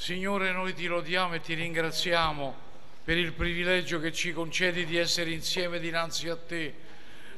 Signore, 0.00 0.50
noi 0.50 0.72
ti 0.72 0.86
lodiamo 0.86 1.34
e 1.34 1.42
ti 1.42 1.52
ringraziamo 1.52 2.54
per 3.04 3.18
il 3.18 3.34
privilegio 3.34 4.00
che 4.00 4.14
ci 4.14 4.32
concedi 4.32 4.86
di 4.86 4.96
essere 4.96 5.30
insieme 5.30 5.78
dinanzi 5.78 6.30
a 6.30 6.36
te. 6.36 6.72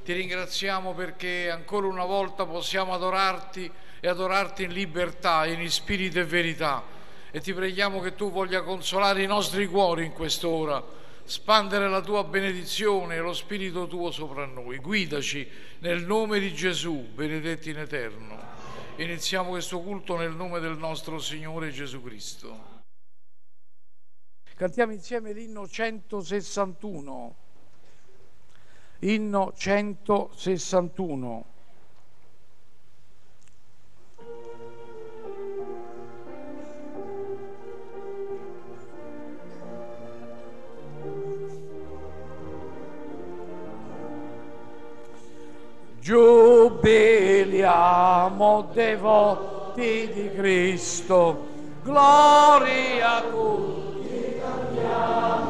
Ti 0.04 0.12
ringraziamo 0.12 0.94
perché 0.94 1.50
ancora 1.50 1.88
una 1.88 2.04
volta 2.04 2.46
possiamo 2.46 2.94
adorarti 2.94 3.68
e 3.98 4.06
adorarti 4.06 4.62
in 4.62 4.70
libertà, 4.70 5.44
in 5.44 5.68
spirito 5.68 6.20
e 6.20 6.24
verità. 6.24 6.84
E 7.32 7.40
ti 7.40 7.52
preghiamo 7.52 8.00
che 8.00 8.14
tu 8.14 8.30
voglia 8.30 8.62
consolare 8.62 9.24
i 9.24 9.26
nostri 9.26 9.66
cuori 9.66 10.04
in 10.04 10.12
quest'ora 10.12 11.00
spandere 11.24 11.88
la 11.88 12.00
tua 12.00 12.22
benedizione 12.22 13.16
e 13.16 13.20
lo 13.20 13.32
Spirito 13.32 13.88
tuo 13.88 14.12
sopra 14.12 14.46
noi. 14.46 14.78
Guidaci 14.78 15.48
nel 15.80 16.04
nome 16.04 16.38
di 16.38 16.54
Gesù, 16.54 17.08
benedetti 17.12 17.70
in 17.70 17.78
eterno. 17.78 18.61
Iniziamo 18.96 19.48
questo 19.48 19.80
culto 19.80 20.18
nel 20.18 20.34
nome 20.34 20.60
del 20.60 20.76
nostro 20.76 21.18
Signore 21.18 21.70
Gesù 21.70 22.02
Cristo. 22.02 22.82
Cantiamo 24.54 24.92
insieme 24.92 25.32
l'inno 25.32 25.66
161. 25.66 27.36
Inno 29.00 29.52
161. 29.56 31.51
Giubiliamo 46.02 47.60
devoti 48.72 50.10
di 50.12 50.32
Cristo, 50.34 51.46
gloria 51.84 53.18
a 53.18 53.20
tutti, 53.20 54.40
cantiamo 54.40 55.41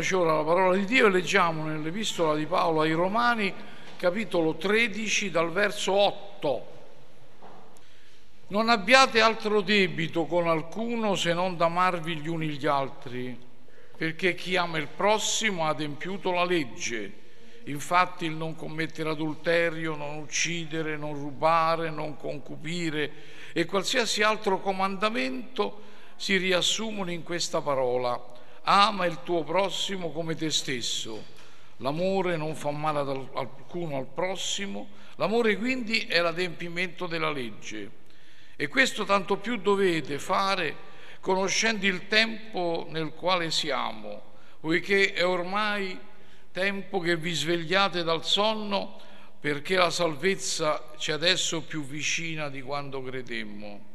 Rivolgiamoci 0.00 0.14
ora 0.14 0.32
alla 0.32 0.44
parola 0.44 0.76
di 0.76 0.84
Dio 0.86 1.06
e 1.06 1.10
leggiamo 1.10 1.64
nell'epistola 1.64 2.34
di 2.34 2.46
Paolo 2.46 2.80
ai 2.80 2.92
Romani, 2.92 3.52
capitolo 3.98 4.56
13, 4.56 5.30
dal 5.30 5.52
verso 5.52 5.92
8. 5.92 6.66
Non 8.48 8.70
abbiate 8.70 9.20
altro 9.20 9.60
debito 9.60 10.24
con 10.24 10.48
alcuno 10.48 11.16
se 11.16 11.34
non 11.34 11.58
d'amarvi 11.58 12.16
gli 12.16 12.28
uni 12.28 12.48
gli 12.48 12.66
altri, 12.66 13.38
perché 13.94 14.34
chi 14.34 14.56
ama 14.56 14.78
il 14.78 14.88
prossimo 14.88 15.66
ha 15.66 15.68
adempiuto 15.68 16.32
la 16.32 16.44
legge. 16.44 17.12
Infatti 17.64 18.24
il 18.24 18.32
non 18.32 18.56
commettere 18.56 19.10
adulterio, 19.10 19.96
non 19.96 20.16
uccidere, 20.16 20.96
non 20.96 21.12
rubare, 21.12 21.90
non 21.90 22.16
concupire 22.16 23.12
e 23.52 23.66
qualsiasi 23.66 24.22
altro 24.22 24.60
comandamento 24.60 25.82
si 26.16 26.38
riassumono 26.38 27.10
in 27.10 27.22
questa 27.22 27.60
parola. 27.60 28.38
Ama 28.62 29.06
il 29.06 29.22
tuo 29.22 29.42
prossimo 29.42 30.10
come 30.12 30.34
te 30.34 30.50
stesso. 30.50 31.38
L'amore 31.78 32.36
non 32.36 32.54
fa 32.54 32.70
male 32.70 32.98
ad 32.98 33.08
alcuno 33.08 33.96
al 33.96 34.06
prossimo, 34.06 34.88
l'amore 35.16 35.56
quindi 35.56 36.00
è 36.00 36.20
l'adempimento 36.20 37.06
della 37.06 37.30
legge. 37.30 37.98
E 38.56 38.68
questo 38.68 39.04
tanto 39.04 39.38
più 39.38 39.56
dovete 39.56 40.18
fare 40.18 40.88
conoscendo 41.20 41.86
il 41.86 42.06
tempo 42.08 42.86
nel 42.90 43.14
quale 43.14 43.50
siamo, 43.50 44.22
poiché 44.60 45.14
è 45.14 45.24
ormai 45.24 45.98
tempo 46.52 46.98
che 46.98 47.16
vi 47.16 47.32
svegliate 47.32 48.02
dal 48.02 48.24
sonno 48.24 49.00
perché 49.40 49.76
la 49.76 49.90
salvezza 49.90 50.92
ci 50.98 51.10
è 51.10 51.14
adesso 51.14 51.62
più 51.62 51.82
vicina 51.82 52.50
di 52.50 52.60
quando 52.60 53.02
credemmo. 53.02 53.88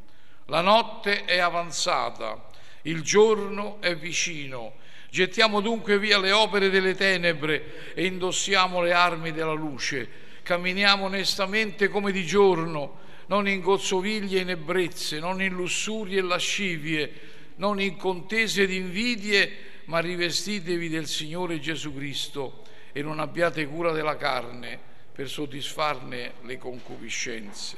La 0.46 0.62
notte 0.62 1.26
è 1.26 1.38
avanzata, 1.38 2.50
il 2.86 3.02
giorno 3.02 3.78
è 3.82 3.96
vicino. 3.96 4.74
Gettiamo 5.10 5.62
dunque 5.62 5.98
via 6.00 6.20
le 6.20 6.32
opere 6.32 6.70
delle 6.70 6.96
tenebre 6.96 7.94
e 7.94 8.06
indossiamo 8.06 8.82
le 8.82 8.94
armi 8.94 9.32
della 9.32 9.54
luce. 9.54 10.24
Camminiamo 10.44 11.06
onestamente 11.06 11.88
come 11.88 12.12
di 12.12 12.26
giorno, 12.26 13.00
non 13.28 13.48
in 13.48 13.62
gozzoviglie 13.62 14.40
e 14.40 14.42
in 14.42 14.50
ebbrezze, 14.52 15.20
non 15.20 15.42
in 15.42 15.54
lussurie 15.54 16.20
e 16.20 16.22
lascivie, 16.22 17.12
non 17.56 17.80
in 17.80 17.96
contese 17.96 18.64
ed 18.64 18.72
invidie, 18.72 19.52
ma 19.86 20.00
rivestitevi 20.00 20.90
del 20.90 21.08
Signore 21.08 21.60
Gesù 21.60 21.96
Cristo 21.96 22.64
e 22.92 23.02
non 23.02 23.20
abbiate 23.20 23.66
cura 23.68 23.92
della 23.92 24.18
carne 24.18 24.78
per 25.12 25.30
soddisfarne 25.30 26.34
le 26.42 26.58
concupiscenze. 26.58 27.78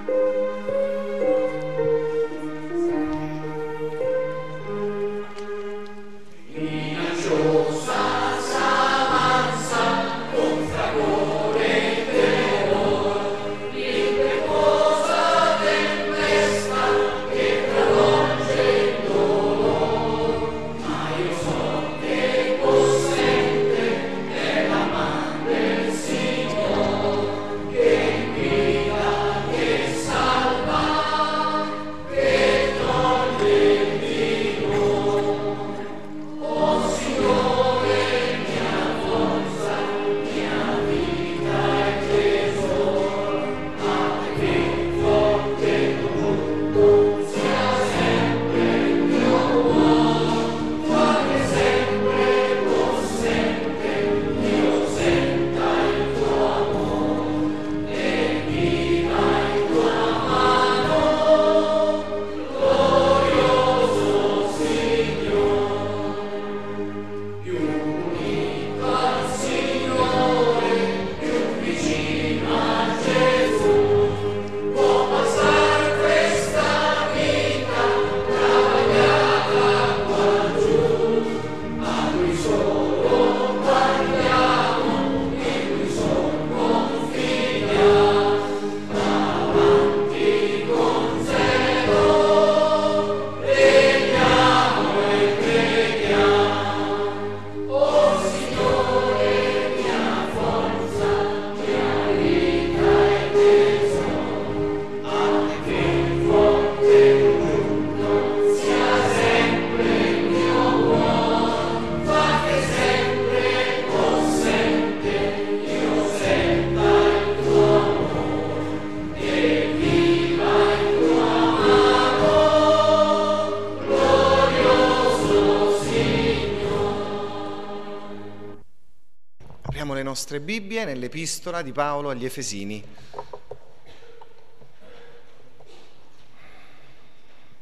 Nostre 129.84 130.40
Bibbie 130.40 130.84
nell'Epistola 130.84 131.62
di 131.62 131.72
Paolo 131.72 132.10
agli 132.10 132.26
Efesini. 132.26 132.84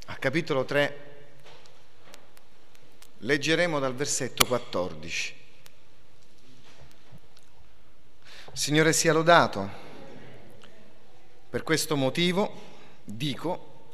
A 0.07 0.17
capitolo 0.17 0.65
3 0.65 1.07
leggeremo 3.19 3.79
dal 3.79 3.95
versetto 3.95 4.45
14. 4.45 5.35
Signore 8.53 8.93
sia 8.93 9.13
lodato. 9.13 9.71
Per 11.49 11.63
questo 11.63 11.97
motivo 11.97 12.53
dico, 13.05 13.93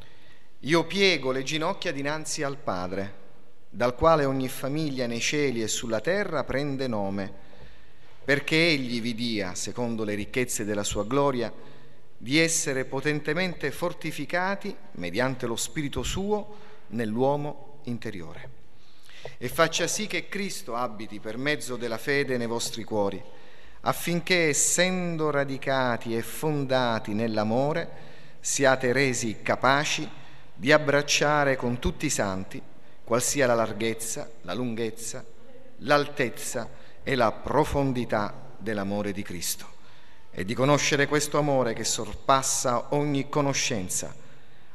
io 0.60 0.86
piego 0.86 1.30
le 1.30 1.42
ginocchia 1.42 1.92
dinanzi 1.92 2.42
al 2.42 2.56
Padre, 2.56 3.14
dal 3.68 3.94
quale 3.94 4.24
ogni 4.24 4.48
famiglia 4.48 5.06
nei 5.06 5.20
cieli 5.20 5.62
e 5.62 5.68
sulla 5.68 6.00
terra 6.00 6.42
prende 6.42 6.88
nome 6.88 7.43
perché 8.24 8.56
Egli 8.56 9.00
vi 9.00 9.14
dia, 9.14 9.54
secondo 9.54 10.02
le 10.02 10.14
ricchezze 10.14 10.64
della 10.64 10.82
sua 10.82 11.04
gloria, 11.04 11.52
di 12.16 12.38
essere 12.38 12.86
potentemente 12.86 13.70
fortificati 13.70 14.74
mediante 14.92 15.46
lo 15.46 15.56
Spirito 15.56 16.02
suo 16.02 16.56
nell'uomo 16.88 17.80
interiore. 17.84 18.62
E 19.36 19.48
faccia 19.48 19.86
sì 19.86 20.06
che 20.06 20.28
Cristo 20.28 20.74
abiti 20.74 21.20
per 21.20 21.36
mezzo 21.36 21.76
della 21.76 21.98
fede 21.98 22.38
nei 22.38 22.46
vostri 22.46 22.82
cuori, 22.82 23.22
affinché, 23.82 24.48
essendo 24.48 25.30
radicati 25.30 26.16
e 26.16 26.22
fondati 26.22 27.12
nell'amore, 27.12 28.12
siate 28.40 28.92
resi 28.92 29.42
capaci 29.42 30.08
di 30.54 30.72
abbracciare 30.72 31.56
con 31.56 31.78
tutti 31.78 32.06
i 32.06 32.10
santi 32.10 32.62
qual 33.04 33.22
sia 33.22 33.46
la 33.46 33.54
larghezza, 33.54 34.30
la 34.42 34.54
lunghezza, 34.54 35.24
l'altezza, 35.78 36.82
e 37.04 37.14
la 37.14 37.30
profondità 37.30 38.34
dell'amore 38.58 39.12
di 39.12 39.22
Cristo 39.22 39.72
e 40.32 40.44
di 40.44 40.54
conoscere 40.54 41.06
questo 41.06 41.38
amore 41.38 41.74
che 41.74 41.84
sorpassa 41.84 42.86
ogni 42.94 43.28
conoscenza, 43.28 44.12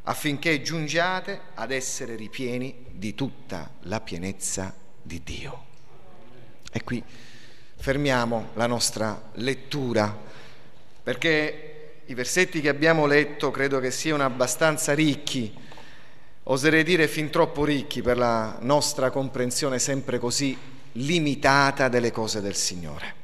affinché 0.04 0.62
giungiate 0.62 1.42
ad 1.56 1.72
essere 1.72 2.16
ripieni 2.16 2.86
di 2.92 3.14
tutta 3.14 3.70
la 3.82 4.00
pienezza 4.00 4.74
di 5.02 5.22
Dio. 5.22 5.66
E 6.72 6.82
qui 6.84 7.04
fermiamo 7.76 8.52
la 8.54 8.68
nostra 8.68 9.32
lettura, 9.34 10.18
perché 11.04 12.04
i 12.06 12.14
versetti 12.14 12.62
che 12.62 12.70
abbiamo 12.70 13.06
letto 13.06 13.52
credo 13.52 13.80
che 13.80 13.92
siano 13.92 14.24
abbastanza 14.24 14.94
ricchi, 14.94 15.54
oserei 16.44 16.84
dire 16.84 17.08
fin 17.10 17.30
troppo 17.30 17.66
ricchi 17.66 18.02
per 18.02 18.18
la 18.18 18.58
nostra 18.62 19.10
comprensione 19.10 19.78
sempre 19.78 20.20
così 20.20 20.58
limitata 20.94 21.88
delle 21.88 22.12
cose 22.12 22.42
del 22.42 22.56
Signore. 22.56 23.16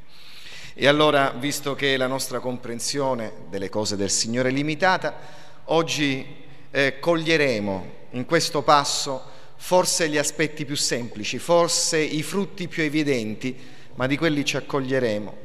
E 0.74 0.88
allora, 0.88 1.30
visto 1.32 1.74
che 1.74 1.96
la 1.98 2.08
nostra 2.08 2.40
comprensione 2.40 3.32
delle 3.50 3.70
cose 3.70 3.96
del 3.96 4.10
Signore 4.10 4.50
è 4.50 4.52
limitata, 4.52 5.18
oggi 5.66 6.44
eh, 6.70 7.00
coglieremo 7.00 7.94
in 8.12 8.26
questo 8.26 8.62
passo 8.62 9.34
forse 9.56 10.10
gli 10.10 10.18
aspetti 10.18 10.66
più 10.66 10.76
semplici, 10.76 11.40
forse 11.40 11.98
i 11.98 12.22
frutti 12.24 12.68
più 12.68 12.84
evidenti, 12.84 13.58
ma 13.96 14.06
di 14.06 14.18
quelli 14.18 14.44
ci 14.44 14.58
accoglieremo, 14.58 15.38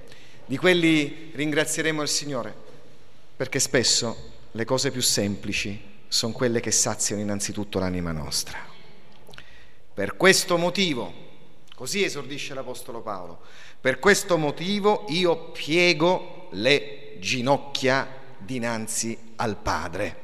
di 0.47 0.57
quelli 0.57 1.31
ringrazieremo 1.33 2.03
il 2.03 2.09
Signore, 2.09 2.53
perché 3.37 3.61
spesso 3.61 4.33
le 4.51 4.65
cose 4.65 4.91
più 4.91 5.01
semplici 5.01 5.81
sono 6.09 6.33
quelle 6.33 6.59
che 6.59 6.73
saziano 6.73 7.23
innanzitutto 7.23 7.79
l'anima 7.79 8.11
nostra. 8.11 8.59
Per 9.95 10.17
questo 10.17 10.59
motivo, 10.59 11.29
Così 11.81 12.05
esordisce 12.05 12.53
l'Apostolo 12.53 13.01
Paolo. 13.01 13.41
Per 13.81 14.01
questo 14.01 14.37
motivo 14.37 15.07
io 15.09 15.51
piego 15.51 16.49
le 16.51 17.17
ginocchia 17.21 18.07
dinanzi 18.37 19.17
al 19.37 19.57
Padre. 19.57 20.17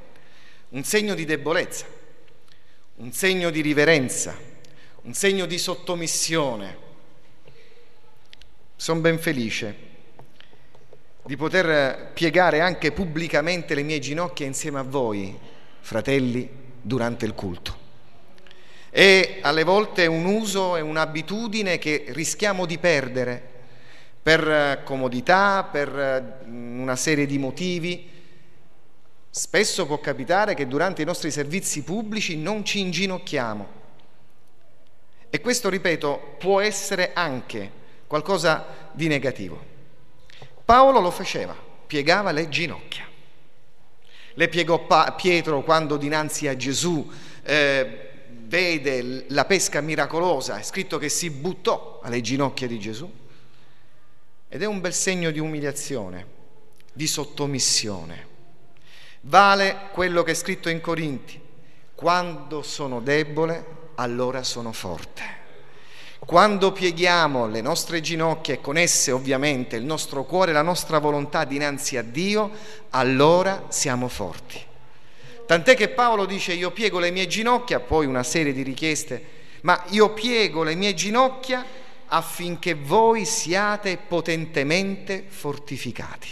Un 0.69 0.85
segno 0.85 1.15
di 1.15 1.25
debolezza, 1.25 1.87
un 2.97 3.11
segno 3.11 3.49
di 3.49 3.63
riverenza, 3.63 4.37
un 5.01 5.15
segno 5.15 5.47
di 5.47 5.57
sottomissione. 5.57 6.77
Sono 8.77 9.01
ben 9.01 9.19
felice 9.19 9.77
di 11.25 11.39
poter 11.39 12.13
piegare 12.13 12.61
anche 12.61 12.93
pubblicamente 12.93 13.75
le 13.75 13.83
mie 13.83 13.99
ginocchia 13.99 14.45
insieme 14.45 14.81
a 14.81 14.83
voi, 14.83 15.35
fratelli, 15.81 16.47
durante 16.83 17.25
il 17.25 17.33
culto. 17.33 17.86
È 18.97 19.41
alle 19.43 19.63
volte 19.63 20.07
un 20.07 20.25
uso 20.25 20.75
e 20.75 20.81
un'abitudine 20.81 21.77
che 21.77 22.07
rischiamo 22.09 22.65
di 22.65 22.79
perdere 22.79 23.43
per 24.23 24.85
comodità, 24.85 25.69
per 25.71 26.39
una 26.47 26.97
serie 26.97 27.27
di 27.27 27.37
motivi. 27.37 28.09
Spesso 29.29 29.85
può 29.85 30.01
capitare 30.01 30.55
che 30.55 30.67
durante 30.67 31.03
i 31.03 31.05
nostri 31.05 31.31
servizi 31.31 31.83
pubblici 31.83 32.39
non 32.39 32.65
ci 32.65 32.81
inginocchiamo. 32.81 33.69
E 35.29 35.41
questo, 35.43 35.69
ripeto, 35.69 36.37
può 36.39 36.61
essere 36.61 37.11
anche 37.13 37.71
qualcosa 38.07 38.65
di 38.93 39.09
negativo. 39.09 39.63
Paolo 40.65 41.01
lo 41.01 41.11
faceva, 41.11 41.55
piegava 41.87 42.31
le 42.31 42.49
ginocchia. 42.49 43.07
Le 44.33 44.49
piegò 44.49 44.87
Pietro 45.17 45.61
quando 45.61 45.99
dinanzi 45.99 46.49
a 46.49 46.57
Gesù 46.57 47.13
eh, 47.43 48.06
vede 48.47 49.27
la 49.29 49.45
pesca 49.45 49.81
miracolosa, 49.81 50.59
è 50.59 50.63
scritto 50.63 50.99
che 50.99 51.09
si 51.09 51.31
buttò 51.31 52.01
alle 52.03 52.21
ginocchia 52.21 52.67
di 52.67 52.79
Gesù. 52.79 53.11
Ed 54.49 54.63
è 54.63 54.67
un 54.67 54.81
bel 54.81 54.95
segno 54.95 55.31
di 55.31 55.39
umiliazione, 55.39 56.27
di 56.93 57.07
sottomissione. 57.07 58.35
Vale 59.23 59.89
quello 59.93 60.23
che 60.23 60.31
è 60.31 60.35
scritto 60.35 60.69
in 60.69 60.81
Corinti, 60.81 61.41
quando 61.95 62.63
sono 62.63 63.01
debole, 63.01 63.75
allora 63.97 64.43
sono 64.43 64.73
forte. 64.73 65.35
Quando 66.19 66.73
pieghiamo 66.73 67.47
le 67.47 67.61
nostre 67.61 68.01
ginocchia 68.01 68.55
e 68.55 68.61
con 68.61 68.77
esse 68.77 69.13
ovviamente 69.13 69.77
il 69.77 69.85
nostro 69.85 70.25
cuore, 70.25 70.53
la 70.53 70.63
nostra 70.63 70.99
volontà 70.99 71.45
dinanzi 71.45 71.97
a 71.97 72.03
Dio, 72.03 72.51
allora 72.91 73.67
siamo 73.69 74.09
forti. 74.09 74.66
Tant'è 75.47 75.77
che 75.77 75.89
Paolo 75.89 76.27
dice 76.27 76.53
io 76.53 76.73
piego 76.73 76.99
le 76.99 77.13
mie 77.13 77.29
ginocchia, 77.29 77.79
poi 77.79 78.05
una 78.05 78.25
serie 78.25 78.53
di 78.53 78.63
richieste, 78.63 79.25
ma 79.63 79.83
io 79.91 80.11
piego 80.11 80.65
le 80.65 80.75
mie 80.75 80.93
ginocchia 80.93 81.65
affinché 82.07 82.75
voi 82.75 83.25
siate 83.25 83.97
potentemente 83.97 85.25
fortificati. 85.27 86.29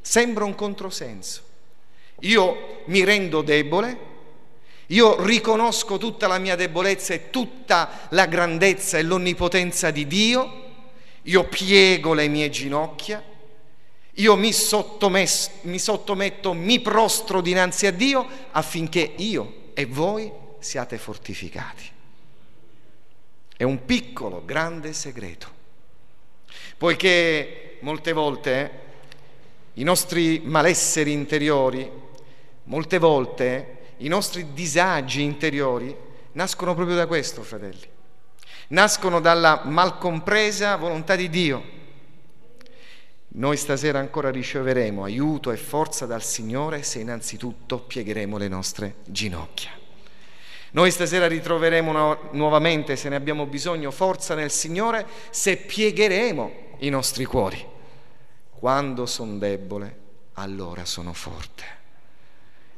Sembra 0.00 0.44
un 0.44 0.54
controsenso. 0.54 1.42
Io 2.20 2.82
mi 2.86 3.04
rendo 3.04 3.42
debole, 3.42 4.10
io 4.86 5.24
riconosco 5.24 5.98
tutta 5.98 6.26
la 6.26 6.38
mia 6.38 6.56
debolezza 6.56 7.14
e 7.14 7.30
tutta 7.30 8.08
la 8.10 8.26
grandezza 8.26 8.98
e 8.98 9.02
l'onnipotenza 9.02 9.90
di 9.90 10.06
Dio, 10.06 10.60
io 11.22 11.44
piego 11.44 12.14
le 12.14 12.28
mie 12.28 12.48
ginocchia, 12.48 13.22
io 14.16 14.36
mi, 14.36 14.52
mi 15.62 15.78
sottometto, 15.78 16.52
mi 16.52 16.80
prostro 16.80 17.40
dinanzi 17.40 17.86
a 17.86 17.92
Dio 17.92 18.26
affinché 18.50 19.14
io 19.16 19.70
e 19.72 19.86
voi 19.86 20.30
siate 20.58 20.98
fortificati. 20.98 21.90
È 23.56 23.62
un 23.62 23.84
piccolo, 23.84 24.42
grande 24.44 24.92
segreto, 24.92 25.48
poiché 26.76 27.78
molte 27.80 28.12
volte 28.12 28.50
eh, 28.50 28.70
i 29.74 29.84
nostri 29.84 30.40
malesseri 30.44 31.12
interiori, 31.12 31.90
molte 32.64 32.98
volte 32.98 33.78
i 33.98 34.08
nostri 34.08 34.52
disagi 34.52 35.22
interiori 35.22 35.96
nascono 36.32 36.74
proprio 36.74 36.96
da 36.96 37.06
questo, 37.06 37.42
fratelli. 37.42 37.88
Nascono 38.68 39.20
dalla 39.20 39.62
malcompresa 39.64 40.76
volontà 40.76 41.14
di 41.14 41.30
Dio. 41.30 41.80
Noi 43.34 43.56
stasera 43.56 43.98
ancora 43.98 44.30
riceveremo 44.30 45.04
aiuto 45.04 45.52
e 45.52 45.56
forza 45.56 46.04
dal 46.04 46.22
Signore 46.22 46.82
se 46.82 46.98
innanzitutto 46.98 47.78
piegheremo 47.78 48.36
le 48.36 48.48
nostre 48.48 48.96
ginocchia. 49.06 49.70
Noi 50.72 50.90
stasera 50.90 51.26
ritroveremo 51.28 52.30
nuovamente, 52.32 52.96
se 52.96 53.08
ne 53.08 53.16
abbiamo 53.16 53.46
bisogno, 53.46 53.90
forza 53.90 54.34
nel 54.34 54.50
Signore 54.50 55.06
se 55.30 55.56
piegheremo 55.56 56.52
i 56.78 56.90
nostri 56.90 57.24
cuori. 57.24 57.64
Quando 58.50 59.06
sono 59.06 59.38
debole, 59.38 59.96
allora 60.34 60.84
sono 60.84 61.14
forte. 61.14 61.80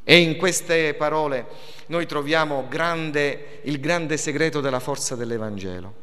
E 0.05 0.19
in 0.19 0.37
queste 0.37 0.95
parole 0.95 1.47
noi 1.87 2.07
troviamo 2.07 2.67
grande, 2.69 3.61
il 3.65 3.81
grande 3.81 4.17
segreto 4.17 4.61
della 4.61 4.81
forza 4.81 5.17
dell'Evangelo. 5.17 6.03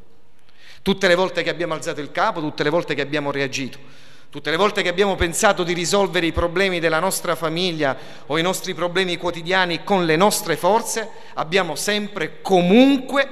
Tutte 0.82 1.08
le 1.08 1.16
volte 1.16 1.44
che 1.44 1.50
abbiamo 1.50 1.74
alzato 1.74 2.02
il 2.02 2.12
capo, 2.12 2.42
tutte 2.42 2.64
le 2.64 2.70
volte 2.70 2.96
che 2.96 3.02
abbiamo 3.02 3.32
reagito, 3.32 4.10
tutte 4.32 4.50
le 4.50 4.56
volte 4.56 4.82
che 4.82 4.88
abbiamo 4.88 5.18
pensato 5.18 5.64
di 5.64 5.74
risolvere 5.74 6.26
i 6.26 6.32
problemi 6.32 6.80
della 6.80 7.02
nostra 7.02 7.36
famiglia 7.36 7.98
o 8.28 8.38
i 8.38 8.42
nostri 8.42 8.74
problemi 8.74 9.18
quotidiani 9.18 9.84
con 9.84 10.06
le 10.06 10.16
nostre 10.16 10.56
forze, 10.56 11.10
abbiamo 11.34 11.76
sempre 11.76 12.42
comunque 12.42 13.30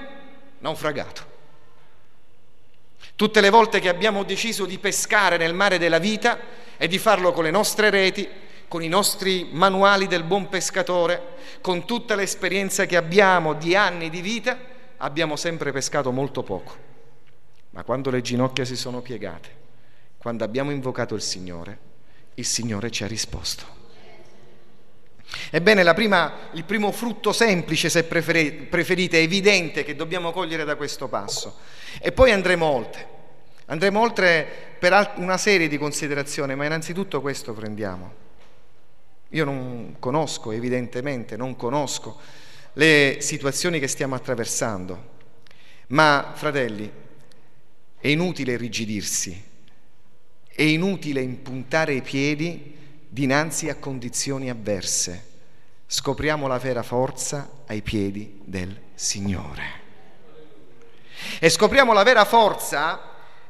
naufragato. 0.60 1.27
Tutte 3.15 3.39
le 3.39 3.50
volte 3.50 3.79
che 3.79 3.88
abbiamo 3.88 4.24
deciso 4.24 4.65
di 4.65 4.77
pescare 4.77 5.38
nel 5.38 5.53
mare 5.53 5.77
della 5.77 6.00
vita 6.00 6.38
e 6.75 6.88
di 6.89 6.98
farlo 6.98 7.32
con 7.32 7.46
le 7.46 7.51
nostre 7.51 7.89
reti, 7.89 8.27
con 8.68 8.84
i 8.84 8.89
nostri 8.89 9.48
manuali 9.51 10.06
del 10.06 10.24
buon 10.24 10.50
pescatore, 10.50 11.38
con 11.62 11.86
tutta 11.86 12.15
l'esperienza 12.15 12.86
che 12.86 12.98
abbiamo 12.98 13.53
di 13.53 13.74
anni 13.74 14.10
di 14.10 14.20
vita, 14.20 14.58
abbiamo 14.98 15.38
sempre 15.38 15.72
pescato 15.72 16.12
molto 16.12 16.44
poco. 16.44 16.75
Ma 17.70 17.84
quando 17.84 18.10
le 18.10 18.20
ginocchia 18.20 18.65
si 18.65 18.75
sono 18.75 19.00
piegate, 19.00 19.59
quando 20.20 20.44
abbiamo 20.44 20.72
invocato 20.72 21.16
il 21.16 21.22
Signore, 21.22 21.80
il 22.36 22.46
Signore 22.46 22.92
ci 22.92 23.04
ha 23.04 23.08
risposto. 23.08 23.78
Ebbene, 25.50 25.94
prima, 25.94 26.50
il 26.54 26.66
primo 26.66 26.92
frutto 26.92 27.32
semplice, 27.32 27.90
se 27.90 28.04
preferite, 28.04 29.20
evidente 29.20 29.84
che 29.84 29.96
dobbiamo 29.96 30.32
cogliere 30.32 30.66
da 30.66 30.76
questo 30.76 31.08
passo. 31.08 31.58
E 32.02 32.12
poi 32.12 32.32
andremo 32.32 32.66
oltre. 32.66 33.08
Andremo 33.68 34.02
oltre 34.02 34.76
per 34.78 35.14
una 35.16 35.38
serie 35.38 35.68
di 35.68 35.78
considerazioni, 35.78 36.54
ma 36.56 36.66
innanzitutto 36.66 37.22
questo 37.22 37.54
prendiamo. 37.54 38.14
Io 39.30 39.46
non 39.46 39.96
conosco, 40.00 40.52
evidentemente, 40.52 41.38
non 41.38 41.56
conosco 41.56 42.20
le 42.74 43.18
situazioni 43.22 43.80
che 43.80 43.88
stiamo 43.88 44.16
attraversando, 44.16 45.18
ma 45.88 46.34
fratelli, 46.36 46.92
è 48.00 48.08
inutile 48.08 48.58
rigidirsi, 48.58 49.49
è 50.60 50.63
inutile 50.63 51.22
impuntare 51.22 51.94
i 51.94 52.01
piedi 52.01 52.75
dinanzi 53.08 53.70
a 53.70 53.75
condizioni 53.75 54.50
avverse. 54.50 55.28
Scopriamo 55.88 56.48
la 56.48 56.58
vera 56.58 56.84
forza 56.84 57.50
ai 57.68 57.82
piedi 57.82 58.42
del 58.44 58.78
Signore. 58.94 59.63
E 61.39 61.50
scopriamo 61.50 61.94
la 61.94 62.04
vera 62.04 62.25
forza 62.25 63.00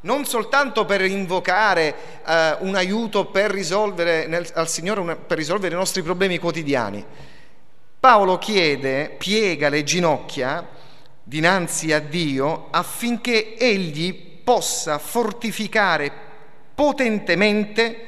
non 0.02 0.24
soltanto 0.26 0.86
per 0.86 1.04
invocare 1.04 1.96
eh, 2.24 2.58
un 2.60 2.76
aiuto 2.76 3.26
per 3.26 3.50
risolvere, 3.50 4.28
nel, 4.28 4.48
al 4.54 4.70
Signore 4.70 5.00
una, 5.00 5.16
per 5.16 5.40
risolvere 5.40 5.74
i 5.74 5.80
nostri 5.80 6.04
problemi 6.04 6.38
quotidiani. 6.38 7.04
Paolo 8.00 8.38
chiede, 8.38 9.16
piega 9.18 9.70
le 9.70 9.84
ginocchia 9.84 10.64
dinanzi 11.24 11.92
a 11.92 12.00
Dio 12.00 12.68
affinché 12.70 13.58
egli 13.58 14.14
possa 14.44 15.00
fortificare 15.00 16.28
potentemente, 16.80 18.08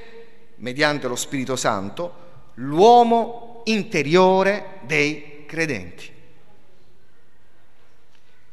mediante 0.55 1.09
lo 1.09 1.17
Spirito 1.17 1.57
Santo, 1.57 2.13
l'uomo 2.53 3.63
interiore 3.65 4.79
dei 4.83 5.43
credenti. 5.45 6.09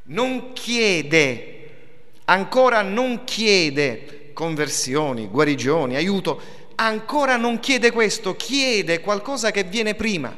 Non 0.02 0.52
chiede 0.54 1.68
ancora 2.24 2.82
non 2.82 3.22
chiede 3.22 4.32
conversioni, 4.32 5.28
guarigioni, 5.28 5.94
aiuto, 5.94 6.42
ancora 6.74 7.36
non 7.36 7.60
chiede 7.60 7.92
questo, 7.92 8.34
chiede 8.34 8.98
qualcosa 8.98 9.52
che 9.52 9.62
viene 9.62 9.94
prima. 9.94 10.36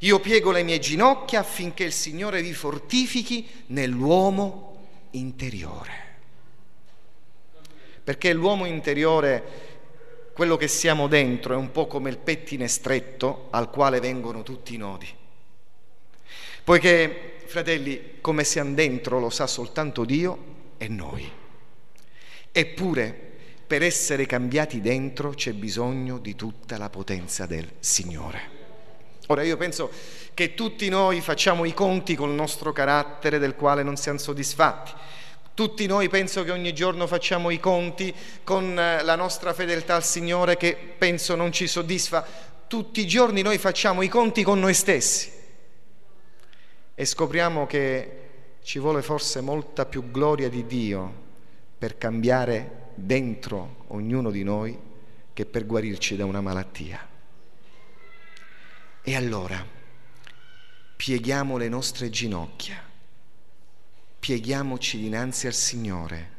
Io 0.00 0.18
piego 0.18 0.50
le 0.50 0.64
mie 0.64 0.80
ginocchia 0.80 1.38
affinché 1.38 1.84
il 1.84 1.92
Signore 1.92 2.42
vi 2.42 2.52
fortifichi 2.52 3.48
nell'uomo 3.66 4.78
interiore. 5.12 6.03
Perché 8.04 8.34
l'uomo 8.34 8.66
interiore, 8.66 9.42
quello 10.34 10.56
che 10.56 10.68
siamo 10.68 11.08
dentro, 11.08 11.54
è 11.54 11.56
un 11.56 11.70
po' 11.70 11.86
come 11.86 12.10
il 12.10 12.18
pettine 12.18 12.68
stretto 12.68 13.48
al 13.50 13.70
quale 13.70 13.98
vengono 13.98 14.42
tutti 14.42 14.74
i 14.74 14.76
nodi. 14.76 15.08
Poiché, 16.62 17.38
fratelli, 17.46 18.18
come 18.20 18.44
siamo 18.44 18.74
dentro 18.74 19.18
lo 19.18 19.30
sa 19.30 19.46
soltanto 19.46 20.04
Dio, 20.04 20.52
e 20.76 20.88
noi. 20.88 21.30
Eppure, 22.52 23.32
per 23.66 23.82
essere 23.82 24.26
cambiati 24.26 24.80
dentro 24.80 25.30
c'è 25.30 25.52
bisogno 25.52 26.18
di 26.18 26.36
tutta 26.36 26.76
la 26.76 26.90
potenza 26.90 27.46
del 27.46 27.68
Signore. 27.80 28.52
Ora 29.28 29.42
io 29.42 29.56
penso 29.56 29.90
che 30.34 30.54
tutti 30.54 30.88
noi 30.90 31.22
facciamo 31.22 31.64
i 31.64 31.72
conti 31.72 32.14
col 32.14 32.32
nostro 32.32 32.72
carattere 32.72 33.38
del 33.38 33.54
quale 33.54 33.82
non 33.82 33.96
siamo 33.96 34.18
soddisfatti. 34.18 34.92
Tutti 35.54 35.86
noi 35.86 36.08
penso 36.08 36.42
che 36.42 36.50
ogni 36.50 36.74
giorno 36.74 37.06
facciamo 37.06 37.50
i 37.50 37.60
conti 37.60 38.12
con 38.42 38.76
eh, 38.76 39.02
la 39.04 39.14
nostra 39.14 39.54
fedeltà 39.54 39.94
al 39.94 40.04
Signore 40.04 40.56
che 40.56 40.76
penso 40.98 41.36
non 41.36 41.52
ci 41.52 41.68
soddisfa. 41.68 42.26
Tutti 42.66 43.00
i 43.00 43.06
giorni 43.06 43.40
noi 43.40 43.58
facciamo 43.58 44.02
i 44.02 44.08
conti 44.08 44.42
con 44.42 44.58
noi 44.58 44.74
stessi 44.74 45.30
e 46.94 47.04
scopriamo 47.04 47.66
che 47.66 48.20
ci 48.62 48.78
vuole 48.78 49.02
forse 49.02 49.40
molta 49.40 49.86
più 49.86 50.10
gloria 50.10 50.48
di 50.48 50.66
Dio 50.66 51.22
per 51.78 51.98
cambiare 51.98 52.90
dentro 52.94 53.84
ognuno 53.88 54.30
di 54.30 54.42
noi 54.42 54.76
che 55.32 55.44
per 55.44 55.66
guarirci 55.66 56.16
da 56.16 56.24
una 56.24 56.40
malattia. 56.40 57.06
E 59.02 59.16
allora 59.16 59.64
pieghiamo 60.96 61.56
le 61.56 61.68
nostre 61.68 62.08
ginocchia, 62.10 62.82
pieghiamoci 64.24 64.96
dinanzi 64.96 65.46
al 65.46 65.52
Signore, 65.52 66.30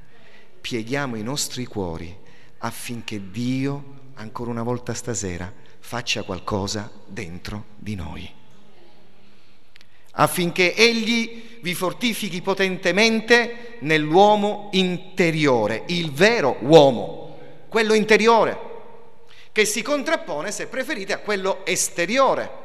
pieghiamo 0.60 1.18
i 1.18 1.22
nostri 1.22 1.66
cuori 1.66 2.18
affinché 2.58 3.30
Dio, 3.30 4.00
ancora 4.16 4.50
una 4.50 4.64
volta 4.64 4.96
stasera, 4.96 5.54
faccia 5.82 6.24
qualcosa 6.24 6.92
dentro 7.06 7.66
di 7.76 7.94
noi. 7.94 8.28
Affinché 10.14 10.74
Egli 10.74 11.60
vi 11.62 11.76
fortifichi 11.76 12.42
potentemente 12.42 13.78
nell'uomo 13.82 14.70
interiore, 14.72 15.84
il 15.90 16.12
vero 16.12 16.58
uomo, 16.62 17.38
quello 17.70 17.94
interiore, 17.94 18.58
che 19.52 19.64
si 19.64 19.84
contrappone, 19.84 20.52
se 20.52 20.66
preferite, 20.66 21.14
a 21.14 21.20
quello 21.20 21.64
esteriore 21.64 22.65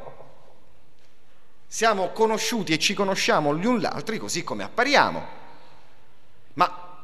siamo 1.73 2.09
conosciuti 2.09 2.73
e 2.73 2.79
ci 2.79 2.93
conosciamo 2.93 3.55
gli 3.55 3.65
un 3.65 3.79
l'altro 3.79 4.17
così 4.17 4.43
come 4.43 4.63
appariamo. 4.63 5.25
Ma 6.55 6.97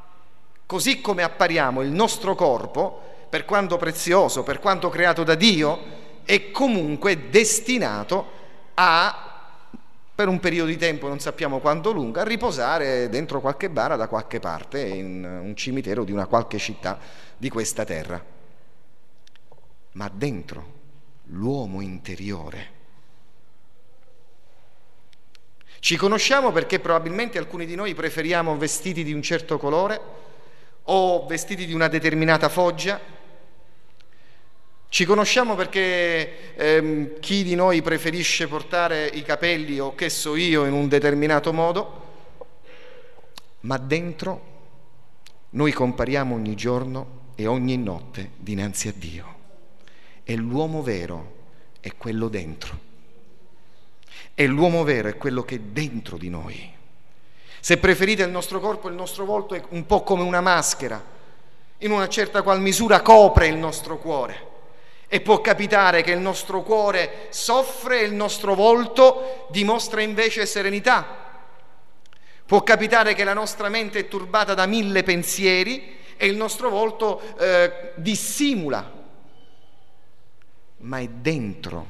così 0.66 1.00
come 1.00 1.24
appariamo, 1.24 1.82
il 1.82 1.92
nostro 1.92 2.36
corpo, 2.36 3.02
per 3.30 3.46
quanto 3.46 3.78
prezioso, 3.78 4.44
per 4.44 4.60
quanto 4.60 4.90
creato 4.90 5.24
da 5.24 5.36
Dio, 5.36 5.80
è 6.26 6.52
comunque 6.52 7.30
destinato 7.30 8.30
a, 8.74 9.40
per 10.14 10.28
un 10.28 10.42
periodo 10.42 10.70
di 10.70 10.76
tempo, 10.76 11.08
non 11.08 11.22
sappiamo 11.22 11.60
quanto 11.60 11.94
lungo, 11.94 12.20
a 12.20 12.24
riposare 12.24 13.08
dentro 13.08 13.40
qualche 13.40 13.70
bara 13.70 13.96
da 13.96 14.10
qualche 14.10 14.42
parte, 14.42 14.86
in 14.86 15.24
un 15.24 15.56
cimitero 15.56 16.04
di 16.04 16.12
una 16.12 16.26
qualche 16.26 16.58
città 16.58 17.00
di 17.38 17.48
questa 17.48 17.86
terra. 17.86 18.22
Ma 19.94 20.12
dentro 20.14 20.74
l'uomo 21.28 21.80
interiore, 21.80 22.76
ci 25.80 25.96
conosciamo 25.96 26.52
perché 26.52 26.80
probabilmente 26.80 27.38
alcuni 27.38 27.66
di 27.66 27.76
noi 27.76 27.94
preferiamo 27.94 28.58
vestiti 28.58 29.04
di 29.04 29.14
un 29.14 29.22
certo 29.22 29.58
colore 29.58 30.00
o 30.84 31.26
vestiti 31.26 31.66
di 31.66 31.74
una 31.74 31.88
determinata 31.88 32.50
foggia. 32.50 33.00
Ci 34.90 35.06
conosciamo 35.06 35.56
perché 35.56 36.56
ehm, 36.56 37.20
chi 37.20 37.44
di 37.44 37.56
noi 37.56 37.82
preferisce 37.82 38.48
portare 38.48 39.06
i 39.06 39.22
capelli 39.22 39.80
o 39.80 39.94
che 39.96 40.10
so 40.10 40.36
io 40.36 40.66
in 40.66 40.74
un 40.74 40.88
determinato 40.88 41.54
modo, 41.54 42.06
ma 43.62 43.78
dentro 43.78 44.56
noi 45.52 45.72
compariamo 45.72 46.34
ogni 46.34 46.56
giorno 46.56 47.32
e 47.36 47.48
ogni 47.48 47.78
notte 47.78 48.32
dinanzi 48.38 48.88
a 48.88 48.94
Dio. 48.96 49.36
E 50.24 50.36
l'uomo 50.36 50.82
vero 50.82 51.36
è 51.82 51.92
quello 51.96 52.30
dentro. 52.30 52.87
E 54.40 54.46
l'uomo 54.46 54.84
vero 54.84 55.08
è 55.08 55.18
quello 55.18 55.42
che 55.42 55.56
è 55.56 55.60
dentro 55.60 56.16
di 56.16 56.30
noi. 56.30 56.72
Se 57.60 57.78
preferite 57.78 58.22
il 58.22 58.30
nostro 58.30 58.60
corpo, 58.60 58.88
il 58.88 58.94
nostro 58.94 59.26
volto 59.26 59.56
è 59.56 59.64
un 59.70 59.88
po' 59.88 60.04
come 60.04 60.22
una 60.22 60.42
maschera, 60.42 61.04
in 61.80 61.90
una 61.90 62.08
certa 62.08 62.44
qual 62.44 62.62
misura 62.62 63.02
copre 63.02 63.48
il 63.48 63.56
nostro 63.56 63.98
cuore. 63.98 64.46
E 65.08 65.22
può 65.22 65.42
capitare 65.42 66.04
che 66.04 66.12
il 66.12 66.20
nostro 66.20 66.62
cuore 66.62 67.30
soffre 67.30 68.02
e 68.02 68.04
il 68.04 68.14
nostro 68.14 68.54
volto 68.54 69.48
dimostra 69.50 70.02
invece 70.02 70.46
serenità. 70.46 71.18
Può 72.46 72.62
capitare 72.62 73.16
che 73.16 73.24
la 73.24 73.34
nostra 73.34 73.70
mente 73.70 73.98
è 74.02 74.08
turbata 74.08 74.54
da 74.54 74.68
mille 74.68 75.02
pensieri 75.02 75.98
e 76.16 76.28
il 76.28 76.36
nostro 76.36 76.70
volto 76.70 77.40
eh, 77.40 77.94
dissimula, 77.96 78.94
ma 80.78 81.00
è 81.00 81.08
dentro 81.08 81.88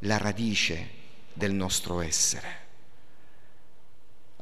la 0.00 0.18
radice 0.18 0.98
del 1.32 1.52
nostro 1.52 2.00
essere. 2.00 2.58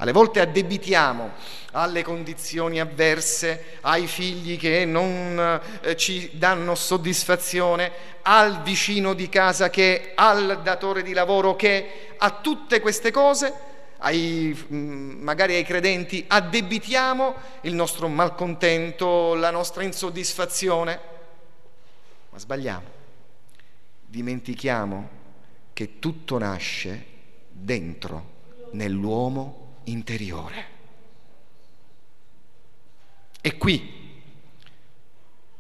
Alle 0.01 0.13
volte 0.13 0.41
addebitiamo 0.41 1.33
alle 1.73 2.03
condizioni 2.03 2.81
avverse, 2.81 3.79
ai 3.83 4.07
figli 4.07 4.57
che 4.57 4.85
non 4.85 5.61
eh, 5.83 5.97
ci 5.97 6.31
danno 6.35 6.75
soddisfazione, 6.75 7.91
al 8.23 8.63
vicino 8.63 9.13
di 9.13 9.29
casa 9.29 9.71
che, 9.71 10.13
al 10.15 10.63
datore 10.63 11.03
di 11.03 11.13
lavoro 11.13 11.57
che, 11.57 12.15
a 12.17 12.31
tutte 12.31 12.81
queste 12.81 13.11
cose, 13.11 13.53
ai, 13.99 14.57
mm, 14.73 15.21
magari 15.21 15.57
ai 15.57 15.65
credenti, 15.65 16.25
addebitiamo 16.27 17.35
il 17.63 17.75
nostro 17.75 18.09
malcontento, 18.09 19.35
la 19.35 19.51
nostra 19.51 19.83
insoddisfazione, 19.83 21.01
ma 22.31 22.39
sbagliamo, 22.39 22.87
dimentichiamo 24.07 25.18
che 25.79 26.01
tutto 26.01 26.39
nasce 26.39 27.05
dentro, 27.53 28.31
nell'uomo 28.73 29.83
interiore. 29.85 30.67
E 33.41 33.57
qui, 33.57 33.89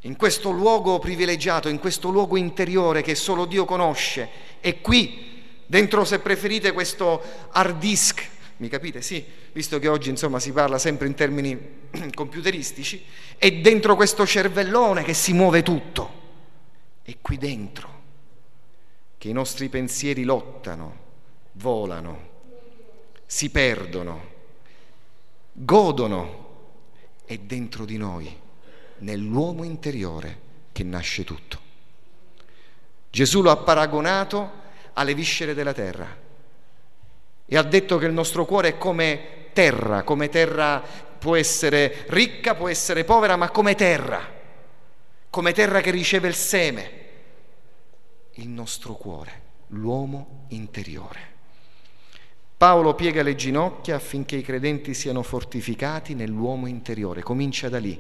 in 0.01 0.17
questo 0.17 0.51
luogo 0.51 0.99
privilegiato, 0.99 1.69
in 1.69 1.79
questo 1.79 2.11
luogo 2.11 2.37
interiore 2.37 3.01
che 3.01 3.15
solo 3.15 3.45
Dio 3.45 3.65
conosce, 3.65 4.29
e 4.61 4.81
qui, 4.81 5.41
dentro 5.65 6.05
se 6.05 6.19
preferite 6.19 6.73
questo 6.73 7.23
hard 7.53 7.79
disk, 7.79 8.29
mi 8.57 8.69
capite? 8.69 9.03
Sì, 9.03 9.25
visto 9.53 9.79
che 9.79 9.87
oggi 9.87 10.11
insomma 10.11 10.41
si 10.41 10.51
parla 10.51 10.79
sempre 10.79 11.07
in 11.07 11.15
termini 11.15 11.57
computeristici, 12.13 13.05
è 13.37 13.53
dentro 13.53 13.95
questo 13.95 14.27
cervellone 14.27 15.05
che 15.05 15.15
si 15.15 15.33
muove 15.33 15.63
tutto. 15.63 16.17
E 17.05 17.19
qui 17.21 17.39
dentro 17.39 17.98
che 19.19 19.29
i 19.29 19.33
nostri 19.33 19.69
pensieri 19.69 20.23
lottano, 20.23 21.07
volano, 21.53 22.29
si 23.27 23.51
perdono, 23.51 24.37
godono, 25.53 26.47
è 27.25 27.37
dentro 27.37 27.85
di 27.85 27.97
noi, 27.97 28.35
nell'uomo 28.99 29.65
interiore, 29.65 30.47
che 30.71 30.85
nasce 30.85 31.25
tutto. 31.25 31.59
Gesù 33.11 33.43
lo 33.43 33.51
ha 33.51 33.57
paragonato 33.57 34.67
alle 34.93 35.15
viscere 35.15 35.53
della 35.53 35.73
terra 35.73 36.27
e 37.45 37.57
ha 37.57 37.63
detto 37.63 37.99
che 37.99 38.07
il 38.07 38.13
nostro 38.13 38.45
cuore 38.45 38.69
è 38.69 38.79
come 38.79 39.49
terra, 39.53 40.05
come 40.05 40.29
terra 40.29 40.81
può 41.19 41.35
essere 41.35 42.05
ricca, 42.09 42.55
può 42.55 42.69
essere 42.69 43.03
povera, 43.03 43.35
ma 43.35 43.51
come 43.51 43.75
terra, 43.75 44.25
come 45.29 45.53
terra 45.53 45.81
che 45.81 45.91
riceve 45.91 46.29
il 46.29 46.35
seme 46.35 46.98
il 48.39 48.49
nostro 48.49 48.95
cuore, 48.95 49.43
l'uomo 49.69 50.47
interiore. 50.49 51.37
Paolo 52.57 52.95
piega 52.95 53.23
le 53.23 53.37
ginocchia 53.37 53.97
affinché 53.97 54.37
i 54.37 54.43
credenti 54.43 54.95
siano 54.95 55.23
fortificati 55.23 56.15
nell'uomo 56.15 56.67
interiore, 56.67 57.23
comincia 57.23 57.69
da 57.69 57.79
lì, 57.79 57.99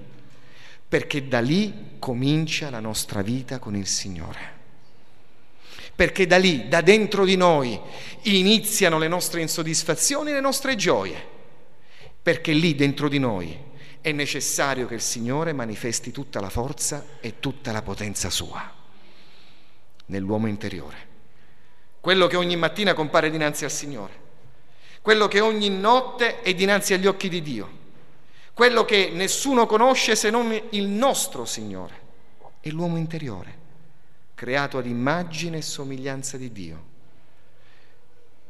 perché 0.88 1.28
da 1.28 1.40
lì 1.40 1.96
comincia 1.98 2.70
la 2.70 2.80
nostra 2.80 3.22
vita 3.22 3.58
con 3.58 3.76
il 3.76 3.86
Signore. 3.86 4.56
Perché 5.94 6.26
da 6.26 6.38
lì, 6.38 6.68
da 6.68 6.80
dentro 6.80 7.24
di 7.24 7.36
noi, 7.36 7.78
iniziano 8.22 8.98
le 8.98 9.08
nostre 9.08 9.40
insoddisfazioni 9.40 10.30
e 10.30 10.34
le 10.34 10.40
nostre 10.40 10.76
gioie. 10.76 11.36
Perché 12.22 12.52
lì 12.52 12.76
dentro 12.76 13.08
di 13.08 13.18
noi 13.18 13.56
è 14.00 14.12
necessario 14.12 14.86
che 14.86 14.94
il 14.94 15.00
Signore 15.00 15.52
manifesti 15.52 16.12
tutta 16.12 16.40
la 16.40 16.50
forza 16.50 17.04
e 17.20 17.40
tutta 17.40 17.72
la 17.72 17.82
potenza 17.82 18.30
sua 18.30 18.77
nell'uomo 20.08 20.46
interiore, 20.46 21.06
quello 22.00 22.26
che 22.26 22.36
ogni 22.36 22.56
mattina 22.56 22.94
compare 22.94 23.30
dinanzi 23.30 23.64
al 23.64 23.70
Signore, 23.70 24.26
quello 25.02 25.28
che 25.28 25.40
ogni 25.40 25.68
notte 25.70 26.42
è 26.42 26.54
dinanzi 26.54 26.94
agli 26.94 27.06
occhi 27.06 27.28
di 27.28 27.42
Dio, 27.42 27.76
quello 28.52 28.84
che 28.84 29.10
nessuno 29.12 29.66
conosce 29.66 30.16
se 30.16 30.30
non 30.30 30.60
il 30.70 30.86
nostro 30.86 31.44
Signore, 31.44 32.06
è 32.60 32.68
l'uomo 32.70 32.96
interiore, 32.96 33.56
creato 34.34 34.78
ad 34.78 34.86
immagine 34.86 35.58
e 35.58 35.62
somiglianza 35.62 36.36
di 36.36 36.52
Dio. 36.52 36.86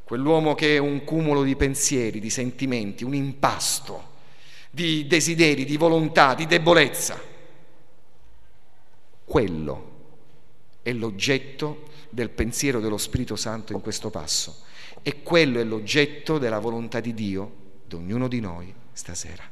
Quell'uomo 0.04 0.54
che 0.54 0.76
è 0.76 0.78
un 0.78 1.04
cumulo 1.04 1.42
di 1.42 1.54
pensieri, 1.56 2.20
di 2.20 2.30
sentimenti, 2.30 3.04
un 3.04 3.14
impasto 3.14 4.16
di 4.70 5.06
desideri, 5.06 5.64
di 5.64 5.76
volontà, 5.76 6.34
di 6.34 6.46
debolezza. 6.46 7.20
Quello 9.24 9.96
è 10.88 10.92
l'oggetto 10.94 11.84
del 12.08 12.30
pensiero 12.30 12.80
dello 12.80 12.96
Spirito 12.96 13.36
Santo 13.36 13.74
in 13.74 13.82
questo 13.82 14.08
passo. 14.08 14.64
E 15.02 15.22
quello 15.22 15.60
è 15.60 15.64
l'oggetto 15.64 16.38
della 16.38 16.58
volontà 16.58 17.00
di 17.00 17.12
Dio 17.12 17.66
di 17.84 17.94
ognuno 17.94 18.26
di 18.26 18.40
noi 18.40 18.72
stasera. 18.92 19.42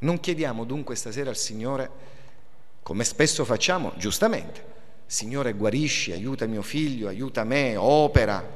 Non 0.00 0.20
chiediamo 0.20 0.64
dunque 0.64 0.96
stasera 0.96 1.30
al 1.30 1.36
Signore, 1.36 1.90
come 2.82 3.04
spesso 3.04 3.46
facciamo, 3.46 3.94
giustamente, 3.96 4.72
Signore 5.06 5.54
guarisci, 5.54 6.12
aiuta 6.12 6.44
mio 6.44 6.60
figlio, 6.60 7.08
aiuta 7.08 7.42
me, 7.44 7.74
opera, 7.76 8.46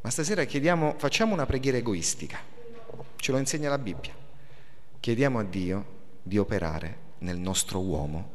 ma 0.00 0.10
stasera 0.10 0.42
chiediamo, 0.42 0.96
facciamo 0.98 1.34
una 1.34 1.46
preghiera 1.46 1.78
egoistica, 1.78 2.40
ce 3.14 3.30
lo 3.30 3.38
insegna 3.38 3.68
la 3.68 3.78
Bibbia, 3.78 4.14
chiediamo 4.98 5.38
a 5.38 5.44
Dio 5.44 5.98
di 6.22 6.36
operare 6.36 7.08
nel 7.20 7.38
nostro 7.38 7.80
uomo 7.80 8.30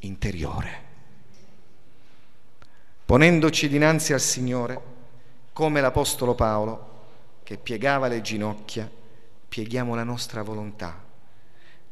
interiore. 0.00 0.88
Ponendoci 3.04 3.68
dinanzi 3.68 4.12
al 4.12 4.20
Signore, 4.20 4.80
come 5.52 5.80
l'Apostolo 5.80 6.34
Paolo, 6.34 6.88
che 7.42 7.56
piegava 7.56 8.06
le 8.06 8.20
ginocchia, 8.20 8.88
pieghiamo 9.48 9.94
la 9.94 10.04
nostra 10.04 10.42
volontà 10.42 11.08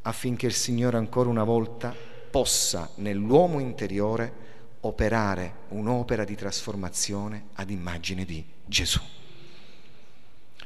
affinché 0.03 0.47
il 0.47 0.55
Signore 0.55 0.97
ancora 0.97 1.29
una 1.29 1.45
volta 1.45 1.95
possa 2.31 2.89
nell'uomo 2.97 3.59
interiore 3.59 4.47
operare 4.81 5.53
un'opera 5.69 6.25
di 6.25 6.37
trasformazione 6.37 7.49
ad 7.55 7.71
immagine 7.71 8.25
di 8.25 8.45
Gesù. 8.65 9.01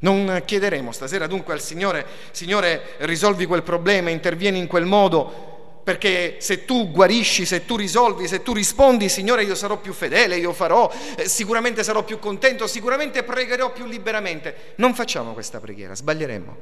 Non 0.01 0.43
chiederemo 0.45 0.93
stasera 0.93 1.27
dunque 1.27 1.55
al 1.55 1.61
Signore, 1.61 2.05
Signore 2.33 2.97
risolvi 2.99 3.47
quel 3.47 3.63
problema, 3.63 4.11
intervieni 4.11 4.59
in 4.59 4.67
quel 4.67 4.85
modo, 4.85 5.52
perché 5.83 6.37
se 6.39 6.65
tu 6.65 6.91
guarisci, 6.91 7.45
se 7.45 7.65
tu 7.65 7.77
risolvi, 7.77 8.29
se 8.29 8.43
tu 8.43 8.53
rispondi, 8.53 9.09
Signore, 9.09 9.43
io 9.43 9.55
sarò 9.55 9.79
più 9.79 9.93
fedele, 9.93 10.37
io 10.37 10.53
farò, 10.53 10.91
eh, 11.17 11.29
sicuramente 11.29 11.83
sarò 11.83 12.05
più 12.05 12.19
contento, 12.19 12.67
sicuramente 12.67 13.23
pregherò 13.23 13.73
più 13.73 13.87
liberamente. 13.87 14.75
Non 14.77 14.95
facciamo 14.95 15.33
questa 15.33 15.59
preghiera, 15.59 15.95
sbaglieremmo. 15.95 16.57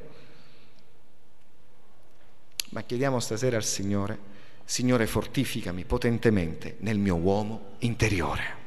Ma 2.71 2.83
chiediamo 2.83 3.21
stasera 3.21 3.57
al 3.57 3.65
Signore, 3.65 4.19
Signore, 4.65 5.07
fortificami 5.07 5.85
potentemente 5.85 6.77
nel 6.79 6.99
mio 6.99 7.17
uomo 7.17 7.73
interiore. 7.81 8.59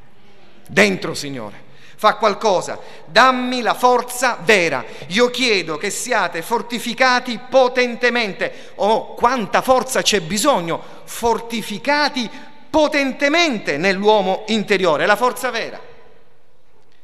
Dentro, 0.68 1.14
Signore 1.14 1.63
fa 1.96 2.16
qualcosa, 2.16 2.78
dammi 3.06 3.62
la 3.62 3.74
forza 3.74 4.38
vera. 4.42 4.84
Io 5.08 5.30
chiedo 5.30 5.76
che 5.76 5.90
siate 5.90 6.42
fortificati 6.42 7.38
potentemente. 7.48 8.72
Oh, 8.76 9.14
quanta 9.14 9.62
forza 9.62 10.02
c'è 10.02 10.20
bisogno! 10.20 10.82
Fortificati 11.04 12.30
potentemente 12.70 13.76
nell'uomo 13.76 14.44
interiore, 14.48 15.06
la 15.06 15.16
forza 15.16 15.50
vera. 15.50 15.80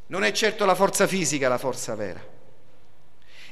Non 0.07 0.25
è 0.25 0.33
certo 0.33 0.65
la 0.65 0.75
forza 0.75 1.07
fisica 1.07 1.49
la 1.49 1.59
forza 1.59 1.95
vera. 1.95 2.21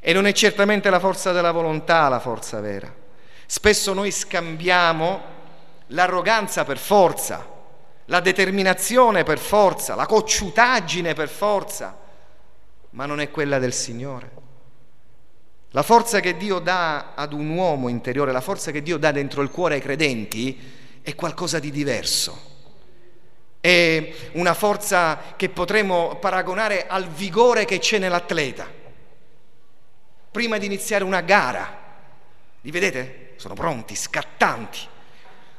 E 0.01 0.13
non 0.13 0.27
è 0.27 0.33
certamente 0.33 0.91
la 0.91 0.99
forza 0.99 1.33
della 1.33 1.53
volontà 1.53 2.09
la 2.09 2.19
forza 2.19 2.61
vera. 2.61 2.93
Spesso 3.47 3.93
noi 3.93 4.11
scambiamo 4.11 5.37
l'arroganza 5.89 6.65
per 6.65 6.79
forza 6.79 7.57
la 8.11 8.21
determinazione 8.21 9.23
per 9.23 9.39
forza, 9.39 9.95
la 9.95 10.07
cocciutaggine 10.07 11.13
per 11.13 11.29
forza, 11.29 11.97
ma 12.91 13.07
non 13.07 13.21
è 13.21 13.31
quella 13.31 13.59
del 13.59 13.75
Signore. 13.75 14.47
La 15.73 15.83
forza 15.83 16.21
che 16.21 16.37
Dio 16.39 16.59
dà 16.59 17.13
ad 17.15 17.35
un 17.35 17.51
uomo 17.51 17.89
interiore, 17.89 18.33
la 18.33 18.41
forza 18.41 18.71
che 18.71 18.83
Dio 18.83 18.97
dà 18.97 19.13
dentro 19.13 19.43
il 19.43 19.51
cuore 19.51 19.75
ai 19.75 19.83
credenti 19.83 20.59
è 21.03 21.15
qualcosa 21.15 21.59
di 21.59 21.71
diverso. 21.71 22.57
È 23.61 24.15
una 24.33 24.55
forza 24.55 25.35
che 25.37 25.51
potremmo 25.51 26.17
paragonare 26.19 26.87
al 26.87 27.07
vigore 27.09 27.67
che 27.67 27.79
c'è 27.79 27.99
nell'atleta. 27.99 28.67
Prima 30.31 30.57
di 30.57 30.65
iniziare 30.65 31.05
una 31.05 31.21
gara, 31.21 31.79
li 32.63 32.71
vedete? 32.71 33.35
Sono 33.37 33.53
pronti, 33.53 33.95
scattanti, 33.95 34.79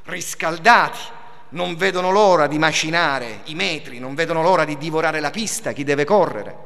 riscaldati, 0.05 1.17
non 1.49 1.75
vedono 1.75 2.11
l'ora 2.11 2.47
di 2.47 2.59
macinare 2.59 3.41
i 3.45 3.55
metri, 3.55 3.99
non 3.99 4.13
vedono 4.13 4.41
l'ora 4.41 4.65
di 4.65 4.77
divorare 4.77 5.19
la 5.19 5.31
pista, 5.31 5.71
chi 5.71 5.83
deve 5.83 6.05
correre, 6.05 6.57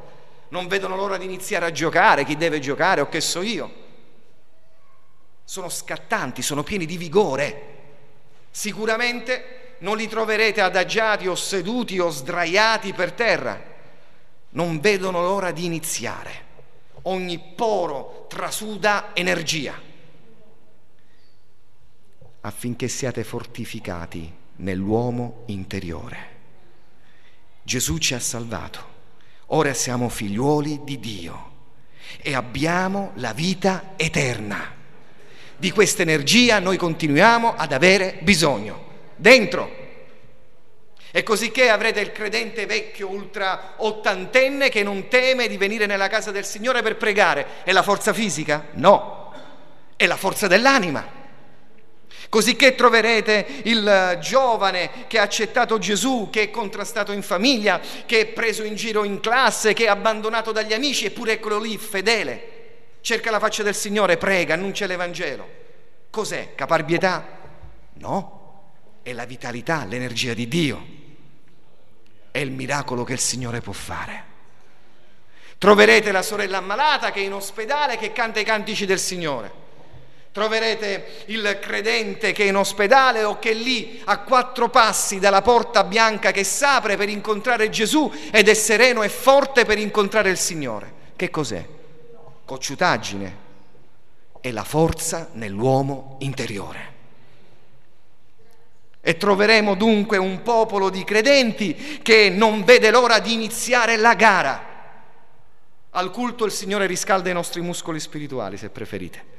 non 0.50 0.68
vedono 0.68 0.96
l'ora 0.96 1.18
di 1.18 1.26
iniziare 1.26 1.66
a 1.66 1.72
giocare, 1.72 2.26
chi 2.26 2.36
deve 2.36 2.60
giocare 2.60 3.02
o 3.02 3.08
che 3.08 3.22
so 3.22 3.42
io. 3.42 3.82
Sono 5.44 5.70
scattanti, 5.70 6.42
sono 6.42 6.64
pieni 6.64 6.86
di 6.86 6.98
vigore. 6.98 7.72
Sicuramente 8.52 9.76
non 9.80 9.98
li 9.98 10.08
troverete 10.08 10.62
adagiati 10.62 11.28
o 11.28 11.36
seduti 11.36 12.00
o 12.00 12.10
sdraiati 12.10 12.94
per 12.94 13.14
terra. 13.14 13.62
Non 14.50 14.80
vedono 14.80 15.22
l'ora 15.22 15.52
di 15.52 15.66
iniziare. 15.66 16.52
Ogni 17.04 17.40
poro 17.56 18.26
trasuda 18.30 19.10
energia 19.14 19.92
affinché 22.46 22.88
siate 22.88 23.24
fortificati 23.24 24.42
nell'uomo 24.58 25.44
interiore. 25.48 26.32
Gesù 27.64 27.98
ci 27.98 28.14
ha 28.14 28.20
salvato, 28.20 28.92
ora 29.48 29.74
siamo 29.74 30.10
figliuoli 30.10 30.82
di 30.84 31.00
Dio 31.00 31.52
e 32.22 32.36
abbiamo 32.36 33.12
la 33.16 33.34
vita 33.34 33.94
eterna. 33.96 34.72
Di 35.56 35.72
questa 35.72 36.02
energia 36.02 36.60
noi 36.60 36.78
continuiamo 36.78 37.56
ad 37.56 37.72
avere 37.72 38.18
bisogno, 38.22 38.86
dentro. 39.16 39.82
E 41.10 41.24
così 41.24 41.52
che 41.52 41.70
avrete 41.70 42.02
il 42.02 42.12
credente 42.12 42.66
vecchio 42.66 43.08
ultra 43.08 43.76
ottantenne 43.78 44.70
che 44.70 44.84
non 44.84 45.08
teme 45.08 45.48
di 45.48 45.58
venire 45.58 45.86
nella 45.86 46.08
casa 46.08 46.32
del 46.32 46.44
Signore 46.44 46.82
per 46.82 46.98
pregare. 46.98 47.64
È 47.64 47.72
la 47.72 47.84
forza 47.84 48.14
fisica? 48.14 48.66
No, 48.74 49.32
è 49.96 50.06
la 50.06 50.18
forza 50.18 50.48
dell'anima. 50.48 51.23
Cosicché 52.34 52.74
troverete 52.74 53.46
il 53.66 54.18
giovane 54.20 55.06
che 55.06 55.20
ha 55.20 55.22
accettato 55.22 55.78
Gesù, 55.78 56.30
che 56.32 56.42
è 56.42 56.50
contrastato 56.50 57.12
in 57.12 57.22
famiglia, 57.22 57.80
che 58.08 58.22
è 58.22 58.26
preso 58.26 58.64
in 58.64 58.74
giro 58.74 59.04
in 59.04 59.20
classe, 59.20 59.74
che 59.74 59.86
è 59.86 59.88
abbandonato 59.88 60.52
dagli 60.52 60.74
amici, 60.74 61.06
eppure 61.06 61.34
eccolo 61.34 61.60
lì, 61.60 61.78
fedele. 61.78 62.98
Cerca 63.02 63.30
la 63.30 63.38
faccia 63.38 63.62
del 63.62 63.76
Signore, 63.76 64.18
prega, 64.18 64.56
annuncia 64.56 64.88
l'Evangelo. 64.88 65.48
Cos'è? 66.10 66.56
Caparbietà? 66.56 67.24
No, 67.98 68.72
è 69.04 69.14
la 69.14 69.26
vitalità, 69.26 69.86
l'energia 69.86 70.34
di 70.34 70.48
Dio. 70.48 70.86
È 72.32 72.40
il 72.40 72.50
miracolo 72.50 73.04
che 73.04 73.14
il 73.14 73.20
Signore 73.20 73.62
può 73.62 73.74
fare. 73.74 74.24
Troverete 75.60 76.12
la 76.12 76.24
sorella 76.24 76.58
ammalata 76.58 77.12
che 77.12 77.20
è 77.20 77.26
in 77.26 77.34
ospedale, 77.34 77.96
che 77.98 78.12
canta 78.12 78.40
i 78.40 78.44
cantici 78.44 78.88
del 78.88 78.98
Signore 78.98 79.62
troverete 80.34 81.26
il 81.28 81.60
credente 81.62 82.32
che 82.32 82.46
è 82.46 82.48
in 82.48 82.56
ospedale 82.56 83.24
o 83.24 83.38
che 83.38 83.52
è 83.52 83.54
lì 83.54 84.02
a 84.06 84.18
quattro 84.18 84.68
passi 84.68 85.20
dalla 85.20 85.44
porta 85.44 85.84
bianca 85.84 86.32
che 86.32 86.44
s'apre 86.44 86.98
per 86.98 87.08
incontrare 87.08 87.70
Gesù 87.70 88.12
ed 88.32 88.50
è 88.50 88.54
sereno 88.56 89.04
e 89.04 89.10
forte 89.10 89.64
per 89.64 89.78
incontrare 89.78 90.32
il 90.32 90.40
Signore. 90.40 90.92
Che 91.16 91.30
cos'è? 91.30 91.64
Cocciutaggine. 92.46 93.42
È 94.42 94.50
la 94.50 94.64
forza 94.64 95.30
nell'uomo 95.34 96.18
interiore. 96.22 96.92
E 99.02 99.18
troveremo 99.18 99.76
dunque 99.76 100.18
un 100.18 100.42
popolo 100.42 100.90
di 100.90 101.04
credenti 101.04 102.00
che 102.02 102.32
non 102.32 102.64
vede 102.64 102.90
l'ora 102.90 103.20
di 103.20 103.34
iniziare 103.34 103.98
la 103.98 104.16
gara. 104.16 104.72
Al 105.92 106.10
culto 106.10 106.44
il 106.46 106.52
Signore 106.52 106.88
riscalda 106.88 107.30
i 107.30 107.34
nostri 107.34 107.62
muscoli 107.62 108.00
spirituali, 108.00 108.58
se 108.58 108.70
preferite 108.70 109.33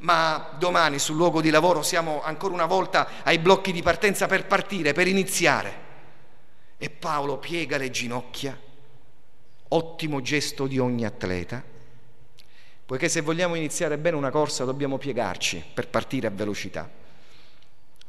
ma 0.00 0.54
domani 0.58 0.98
sul 0.98 1.16
luogo 1.16 1.40
di 1.40 1.50
lavoro 1.50 1.82
siamo 1.82 2.22
ancora 2.22 2.54
una 2.54 2.66
volta 2.66 3.22
ai 3.22 3.38
blocchi 3.38 3.72
di 3.72 3.82
partenza 3.82 4.26
per 4.26 4.46
partire, 4.46 4.92
per 4.92 5.06
iniziare. 5.06 5.88
E 6.78 6.88
Paolo 6.88 7.38
piega 7.38 7.76
le 7.76 7.90
ginocchia, 7.90 8.58
ottimo 9.68 10.22
gesto 10.22 10.66
di 10.66 10.78
ogni 10.78 11.04
atleta, 11.04 11.62
poiché 12.86 13.08
se 13.08 13.20
vogliamo 13.20 13.54
iniziare 13.54 13.98
bene 13.98 14.16
una 14.16 14.30
corsa 14.30 14.64
dobbiamo 14.64 14.96
piegarci 14.96 15.62
per 15.74 15.88
partire 15.88 16.26
a 16.26 16.30
velocità. 16.30 16.90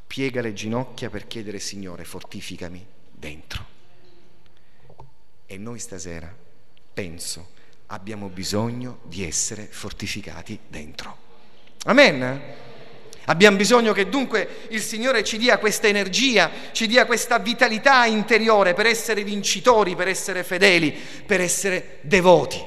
Piega 0.07 0.41
le 0.41 0.53
ginocchia 0.53 1.09
per 1.09 1.27
chiedere 1.27 1.59
Signore, 1.59 2.05
fortificami 2.05 2.85
dentro. 3.11 3.65
E 5.45 5.57
noi 5.57 5.79
stasera, 5.79 6.33
penso, 6.93 7.49
abbiamo 7.87 8.27
bisogno 8.29 8.99
di 9.03 9.25
essere 9.25 9.65
fortificati 9.65 10.57
dentro. 10.67 11.30
Amen. 11.85 12.59
Abbiamo 13.25 13.57
bisogno 13.57 13.93
che 13.93 14.09
dunque 14.09 14.65
il 14.69 14.81
Signore 14.81 15.23
ci 15.23 15.37
dia 15.37 15.57
questa 15.57 15.87
energia, 15.87 16.51
ci 16.71 16.87
dia 16.87 17.05
questa 17.05 17.37
vitalità 17.39 18.05
interiore 18.05 18.73
per 18.73 18.85
essere 18.85 19.23
vincitori, 19.23 19.95
per 19.95 20.07
essere 20.07 20.43
fedeli, 20.43 20.91
per 20.91 21.39
essere 21.39 21.99
devoti. 22.01 22.63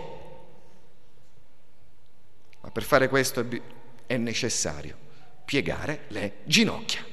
Ma 2.61 2.71
per 2.71 2.83
fare 2.83 3.09
questo 3.09 3.47
è 4.07 4.17
necessario 4.17 4.97
piegare 5.45 6.05
le 6.09 6.37
ginocchia. 6.45 7.05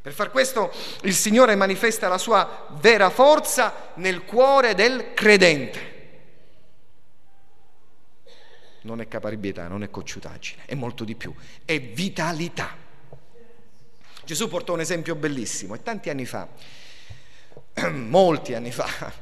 Per 0.00 0.12
far 0.12 0.30
questo 0.30 0.72
il 1.02 1.14
Signore 1.14 1.54
manifesta 1.54 2.08
la 2.08 2.18
sua 2.18 2.66
vera 2.80 3.10
forza 3.10 3.92
nel 3.94 4.24
cuore 4.24 4.74
del 4.74 5.14
credente. 5.14 5.97
Non 8.88 9.02
è 9.02 9.08
caparibietà, 9.08 9.68
non 9.68 9.82
è 9.82 9.90
cocciutaggine, 9.90 10.62
è 10.64 10.74
molto 10.74 11.04
di 11.04 11.14
più, 11.14 11.34
è 11.66 11.78
vitalità. 11.78 12.74
Gesù 14.24 14.48
portò 14.48 14.72
un 14.72 14.80
esempio 14.80 15.14
bellissimo 15.14 15.74
e 15.74 15.82
tanti 15.82 16.08
anni 16.08 16.24
fa, 16.24 16.48
molti 17.92 18.54
anni 18.54 18.72
fa, 18.72 19.12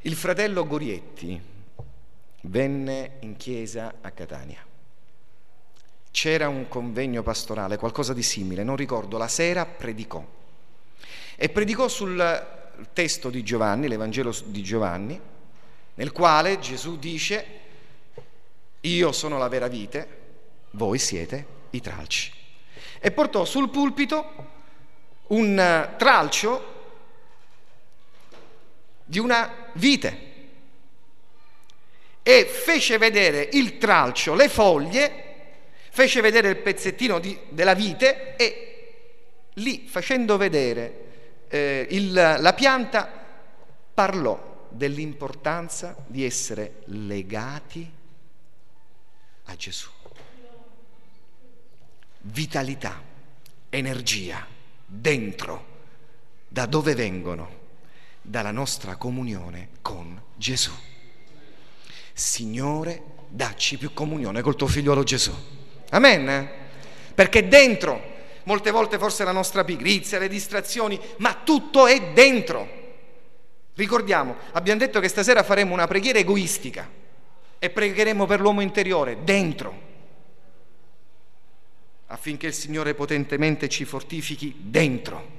il 0.00 0.14
fratello 0.14 0.66
Gorietti 0.66 1.40
venne 2.42 3.12
in 3.20 3.36
chiesa 3.36 3.94
a 4.02 4.10
Catania 4.10 4.62
c'era 6.10 6.48
un 6.48 6.66
convegno 6.66 7.22
pastorale, 7.22 7.76
qualcosa 7.76 8.12
di 8.12 8.24
simile, 8.24 8.64
non 8.64 8.74
ricordo, 8.74 9.18
la 9.18 9.28
sera 9.28 9.64
predicò. 9.64 10.24
E 11.36 11.48
predicò 11.48 11.86
sul 11.86 12.46
testo 12.92 13.30
di 13.30 13.44
Giovanni, 13.44 13.86
l'Evangelo 13.86 14.34
di 14.46 14.62
Giovanni, 14.62 15.20
nel 15.94 16.10
quale 16.10 16.58
Gesù 16.58 16.98
dice, 16.98 17.46
io 18.80 19.12
sono 19.12 19.38
la 19.38 19.48
vera 19.48 19.68
vite, 19.68 20.08
voi 20.72 20.98
siete 20.98 21.46
i 21.70 21.80
tralci. 21.80 22.32
E 23.00 23.10
portò 23.10 23.44
sul 23.44 23.70
pulpito 23.70 24.46
un 25.28 25.94
tralcio 25.96 26.76
di 29.04 29.18
una 29.18 29.70
vite 29.74 30.26
e 32.22 32.44
fece 32.44 32.98
vedere 32.98 33.48
il 33.52 33.78
tralcio, 33.78 34.34
le 34.34 34.48
foglie 34.48 35.24
fece 35.90 36.20
vedere 36.20 36.50
il 36.50 36.56
pezzettino 36.58 37.18
di, 37.18 37.36
della 37.48 37.74
vite 37.74 38.36
e 38.36 38.68
lì, 39.54 39.86
facendo 39.88 40.36
vedere 40.36 41.06
eh, 41.48 41.86
il, 41.90 42.12
la 42.12 42.52
pianta, 42.54 43.10
parlò 43.94 44.66
dell'importanza 44.68 45.96
di 46.06 46.24
essere 46.24 46.82
legati 46.84 47.90
a 49.48 49.56
Gesù. 49.56 49.88
Vitalità, 52.20 53.02
energia, 53.70 54.46
dentro, 54.84 55.66
da 56.48 56.66
dove 56.66 56.94
vengono? 56.94 57.56
Dalla 58.20 58.50
nostra 58.50 58.96
comunione 58.96 59.68
con 59.80 60.20
Gesù. 60.36 60.72
Signore, 62.12 63.02
dacci 63.28 63.78
più 63.78 63.92
comunione 63.94 64.42
col 64.42 64.56
tuo 64.56 64.66
figliolo 64.66 65.02
Gesù. 65.02 65.32
Amen? 65.90 66.48
Perché 67.14 67.48
dentro, 67.48 68.16
molte 68.44 68.70
volte 68.70 68.98
forse 68.98 69.24
la 69.24 69.32
nostra 69.32 69.64
pigrizia, 69.64 70.18
le 70.18 70.28
distrazioni, 70.28 71.00
ma 71.18 71.34
tutto 71.42 71.86
è 71.86 72.12
dentro. 72.12 72.76
Ricordiamo, 73.74 74.36
abbiamo 74.52 74.80
detto 74.80 75.00
che 75.00 75.08
stasera 75.08 75.42
faremo 75.42 75.72
una 75.72 75.86
preghiera 75.86 76.18
egoistica 76.18 77.06
e 77.58 77.70
pregheremo 77.70 78.26
per 78.26 78.40
l'uomo 78.40 78.60
interiore, 78.60 79.24
dentro, 79.24 79.86
affinché 82.06 82.46
il 82.46 82.54
Signore 82.54 82.94
potentemente 82.94 83.68
ci 83.68 83.84
fortifichi 83.84 84.54
dentro. 84.58 85.36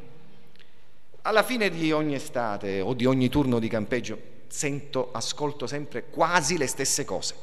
Alla 1.24 1.44
fine 1.44 1.70
di 1.70 1.92
ogni 1.92 2.16
estate 2.16 2.82
o 2.82 2.94
di 2.94 3.06
ogni 3.06 3.30
turno 3.30 3.60
di 3.60 3.68
campeggio 3.68 4.38
sento, 4.48 5.10
ascolto 5.12 5.68
sempre 5.68 6.06
quasi 6.10 6.58
le 6.58 6.68
stesse 6.68 7.06
cose. 7.06 7.36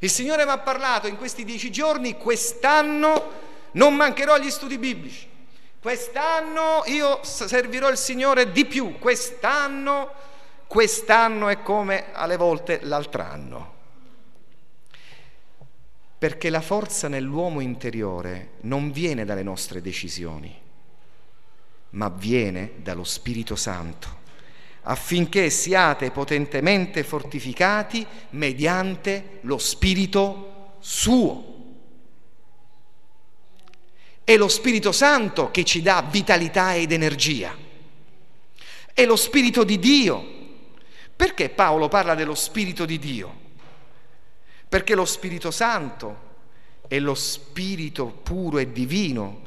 Il 0.00 0.10
Signore 0.10 0.44
mi 0.44 0.50
ha 0.50 0.58
parlato 0.58 1.06
in 1.06 1.16
questi 1.16 1.44
dieci 1.44 1.70
giorni, 1.70 2.16
quest'anno 2.16 3.50
non 3.72 3.94
mancherò 3.94 4.34
agli 4.34 4.50
studi 4.50 4.78
biblici, 4.78 5.28
quest'anno 5.80 6.82
io 6.86 7.20
servirò 7.22 7.88
il 7.88 7.96
Signore 7.96 8.50
di 8.50 8.64
più, 8.64 8.98
quest'anno, 8.98 10.12
quest'anno 10.66 11.48
è 11.48 11.62
come 11.62 12.12
alle 12.12 12.36
volte 12.36 12.80
l'altro 12.82 13.22
anno. 13.22 13.80
Perché 16.22 16.50
la 16.50 16.60
forza 16.60 17.08
nell'uomo 17.08 17.58
interiore 17.58 18.50
non 18.60 18.92
viene 18.92 19.24
dalle 19.24 19.42
nostre 19.42 19.80
decisioni, 19.80 20.56
ma 21.90 22.08
viene 22.10 22.74
dallo 22.76 23.02
Spirito 23.02 23.56
Santo 23.56 24.20
affinché 24.82 25.50
siate 25.50 26.12
potentemente 26.12 27.02
fortificati 27.02 28.06
mediante 28.30 29.40
lo 29.40 29.58
Spirito 29.58 30.76
suo. 30.78 31.44
È 34.22 34.36
lo 34.36 34.46
Spirito 34.46 34.92
Santo 34.92 35.50
che 35.50 35.64
ci 35.64 35.82
dà 35.82 36.06
vitalità 36.08 36.76
ed 36.76 36.92
energia. 36.92 37.52
È 38.94 39.04
lo 39.04 39.16
Spirito 39.16 39.64
di 39.64 39.80
Dio. 39.80 40.24
Perché 41.16 41.48
Paolo 41.48 41.88
parla 41.88 42.14
dello 42.14 42.36
Spirito 42.36 42.84
di 42.84 43.00
Dio? 43.00 43.41
Perché 44.72 44.94
lo 44.94 45.04
Spirito 45.04 45.50
Santo 45.50 46.16
è 46.88 46.98
lo 46.98 47.14
Spirito 47.14 48.06
puro 48.06 48.56
e 48.56 48.72
divino 48.72 49.42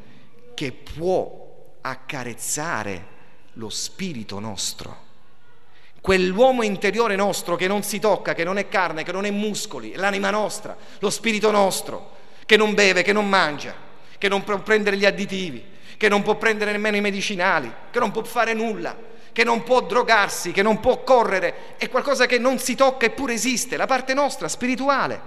che 0.54 0.72
può 0.72 1.78
accarezzare 1.82 3.08
lo 3.54 3.70
Spirito 3.72 4.38
nostro. 4.38 4.96
Quell'uomo 6.00 6.62
interiore 6.62 7.16
nostro 7.16 7.56
che 7.56 7.66
non 7.66 7.82
si 7.82 7.98
tocca, 7.98 8.36
che 8.36 8.44
non 8.44 8.60
è 8.60 8.68
carne, 8.68 9.02
che 9.02 9.12
non 9.12 9.26
è 9.26 9.32
muscoli, 9.32 9.96
l'anima 9.96 10.30
nostra, 10.30 10.78
lo 11.00 11.10
spirito 11.10 11.50
nostro, 11.50 12.18
che 12.46 12.56
non 12.56 12.76
beve, 12.76 13.02
che 13.02 13.12
non 13.12 13.28
mangia, 13.28 13.74
che 14.20 14.30
non 14.30 14.44
può 14.44 14.60
prendere 14.60 14.96
gli 14.96 15.06
additivi, 15.06 15.66
che 15.98 16.08
non 16.08 16.22
può 16.22 16.36
prendere 16.36 16.72
nemmeno 16.72 16.98
i 16.98 17.02
medicinali, 17.02 17.74
che 17.90 17.98
non 17.98 18.12
può 18.12 18.24
fare 18.24 18.54
nulla, 18.54 18.96
che 19.36 19.44
non 19.44 19.64
può 19.64 19.82
drogarsi, 19.82 20.54
che 20.54 20.62
non 20.62 20.80
può 20.80 21.04
correre, 21.04 21.76
è 21.76 21.90
qualcosa 21.90 22.26
che 22.26 22.38
non 22.38 22.58
si 22.58 22.74
tocca 22.74 23.08
eppure 23.08 23.34
esiste, 23.34 23.76
la 23.76 23.86
parte 23.86 24.14
nostra, 24.14 24.48
spirituale, 24.48 25.20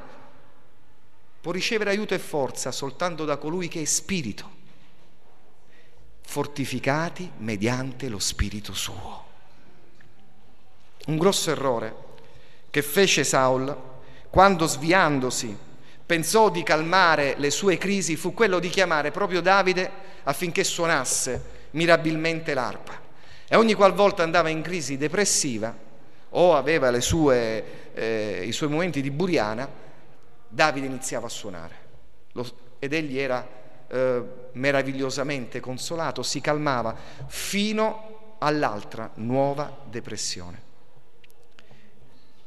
può 1.43 1.53
ricevere 1.53 1.91
aiuto 1.91 2.15
e 2.15 2.19
forza 2.19 2.73
soltanto 2.73 3.27
da 3.27 3.37
colui 3.37 3.69
che 3.69 3.83
è 3.83 3.85
spirito, 3.85 4.51
fortificati 6.23 7.31
mediante 7.37 8.09
lo 8.09 8.19
spirito 8.19 8.73
suo. 8.73 9.25
Un 11.09 11.19
grosso 11.19 11.51
errore 11.51 11.95
che 12.71 12.81
fece 12.81 13.25
Saul 13.25 13.77
quando 14.31 14.67
sviandosi 14.67 15.55
pensò 16.07 16.49
di 16.49 16.63
calmare 16.63 17.35
le 17.37 17.51
sue 17.51 17.77
crisi 17.77 18.17
fu 18.17 18.33
quello 18.33 18.59
di 18.59 18.71
chiamare 18.71 19.11
proprio 19.11 19.43
Davide 19.43 19.91
affinché 20.23 20.65
suonasse 20.65 21.69
mirabilmente 21.73 22.55
l'arpa. 22.55 23.08
E 23.49 23.57
ogni 23.57 23.75
qualvolta 23.75 24.23
andava 24.23 24.49
in 24.49 24.63
crisi 24.63 24.97
depressiva 24.97 25.75
o 26.31 26.55
aveva 26.55 27.01
sue, 27.01 27.93
eh, 27.95 28.45
i 28.47 28.53
suoi 28.53 28.69
momenti 28.69 29.01
di 29.01 29.11
buriana, 29.11 29.87
Davide 30.51 30.87
iniziava 30.87 31.27
a 31.27 31.31
suonare. 31.31 31.75
Lo, 32.33 32.47
ed 32.79 32.93
egli 32.93 33.19
era 33.19 33.47
eh, 33.89 34.23
meravigliosamente 34.53 35.61
consolato, 35.61 36.23
si 36.23 36.41
calmava 36.41 36.95
fino 37.27 38.37
all'altra 38.39 39.11
nuova 39.15 39.79
depressione 39.89 40.67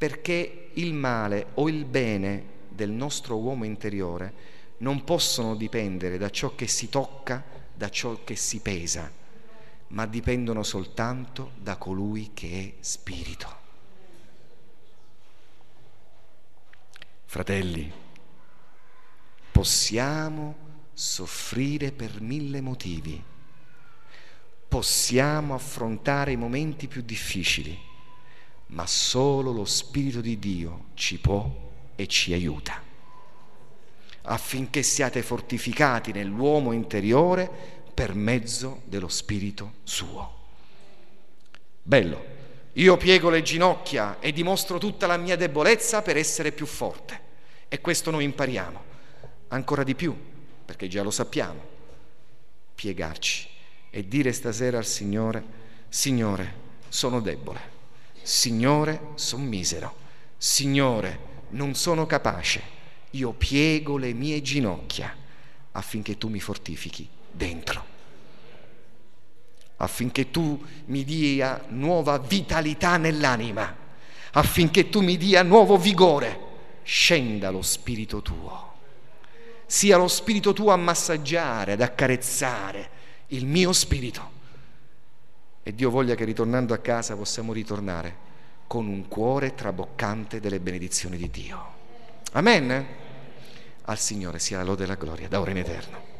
perché 0.01 0.69
il 0.73 0.95
male 0.95 1.49
o 1.53 1.69
il 1.69 1.85
bene 1.85 2.43
del 2.69 2.89
nostro 2.89 3.37
uomo 3.37 3.65
interiore 3.65 4.33
non 4.77 5.03
possono 5.03 5.55
dipendere 5.55 6.17
da 6.17 6.31
ciò 6.31 6.55
che 6.55 6.65
si 6.65 6.89
tocca, 6.89 7.43
da 7.71 7.87
ciò 7.89 8.17
che 8.23 8.35
si 8.35 8.61
pesa, 8.61 9.11
ma 9.91 10.05
dipendono 10.05 10.63
soltanto 10.63 11.51
da 11.57 11.77
colui 11.77 12.31
che 12.33 12.75
è 12.77 12.83
spirito. 12.83 13.59
Fratelli, 17.25 17.89
possiamo 19.51 20.55
soffrire 20.93 21.93
per 21.93 22.19
mille 22.19 22.59
motivi, 22.59 23.23
possiamo 24.67 25.53
affrontare 25.53 26.33
i 26.33 26.37
momenti 26.37 26.87
più 26.87 27.01
difficili 27.01 27.89
ma 28.71 28.87
solo 28.87 29.51
lo 29.51 29.65
Spirito 29.65 30.21
di 30.21 30.39
Dio 30.39 30.85
ci 30.93 31.19
può 31.19 31.49
e 31.95 32.07
ci 32.07 32.33
aiuta, 32.33 32.81
affinché 34.23 34.81
siate 34.81 35.21
fortificati 35.21 36.11
nell'uomo 36.11 36.71
interiore 36.71 37.80
per 37.93 38.13
mezzo 38.13 38.81
dello 38.85 39.07
Spirito 39.07 39.73
suo. 39.83 40.39
Bello, 41.83 42.25
io 42.73 42.97
piego 42.97 43.29
le 43.29 43.41
ginocchia 43.41 44.19
e 44.19 44.31
dimostro 44.31 44.77
tutta 44.77 45.07
la 45.07 45.17
mia 45.17 45.35
debolezza 45.35 46.01
per 46.01 46.17
essere 46.17 46.51
più 46.51 46.65
forte. 46.65 47.29
E 47.67 47.81
questo 47.81 48.11
noi 48.11 48.23
impariamo, 48.23 48.83
ancora 49.49 49.83
di 49.83 49.95
più, 49.95 50.15
perché 50.65 50.87
già 50.87 51.03
lo 51.03 51.11
sappiamo, 51.11 51.61
piegarci 52.75 53.47
e 53.89 54.07
dire 54.07 54.31
stasera 54.31 54.77
al 54.77 54.85
Signore, 54.85 55.43
Signore, 55.89 56.53
sono 56.89 57.19
debole 57.19 57.79
Signore, 58.21 59.09
sono 59.15 59.43
misero. 59.43 59.95
Signore, 60.37 61.19
non 61.49 61.73
sono 61.73 62.05
capace. 62.05 62.79
Io 63.11 63.31
piego 63.31 63.97
le 63.97 64.13
mie 64.13 64.41
ginocchia 64.41 65.15
affinché 65.71 66.17
tu 66.17 66.27
mi 66.27 66.39
fortifichi 66.39 67.07
dentro. 67.31 67.89
affinché 69.81 70.29
tu 70.29 70.63
mi 70.85 71.03
dia 71.03 71.63
nuova 71.69 72.17
vitalità 72.19 72.97
nell'anima, 72.97 73.75
affinché 74.33 74.89
tu 74.89 75.01
mi 75.01 75.17
dia 75.17 75.43
nuovo 75.43 75.77
vigore. 75.77 76.49
Scenda 76.83 77.49
lo 77.51 77.61
Spirito 77.61 78.21
tuo, 78.21 78.73
sia 79.65 79.97
lo 79.97 80.07
Spirito 80.07 80.53
tuo 80.53 80.71
a 80.71 80.77
massaggiare, 80.77 81.73
ad 81.73 81.81
accarezzare 81.81 82.89
il 83.27 83.45
mio 83.45 83.71
spirito. 83.73 84.39
E 85.63 85.75
Dio 85.75 85.89
voglia 85.89 86.15
che 86.15 86.25
ritornando 86.25 86.73
a 86.73 86.79
casa 86.79 87.15
possiamo 87.15 87.53
ritornare 87.53 88.29
con 88.65 88.87
un 88.87 89.07
cuore 89.07 89.53
traboccante 89.53 90.39
delle 90.39 90.59
benedizioni 90.59 91.17
di 91.17 91.29
Dio. 91.29 91.73
Amen. 92.33 92.85
Al 93.83 93.99
Signore 93.99 94.39
sia 94.39 94.57
la 94.57 94.63
lode 94.63 94.83
e 94.83 94.87
la 94.87 94.95
gloria, 94.95 95.27
da 95.27 95.39
ora 95.39 95.51
in 95.51 95.57
eterno. 95.57 96.10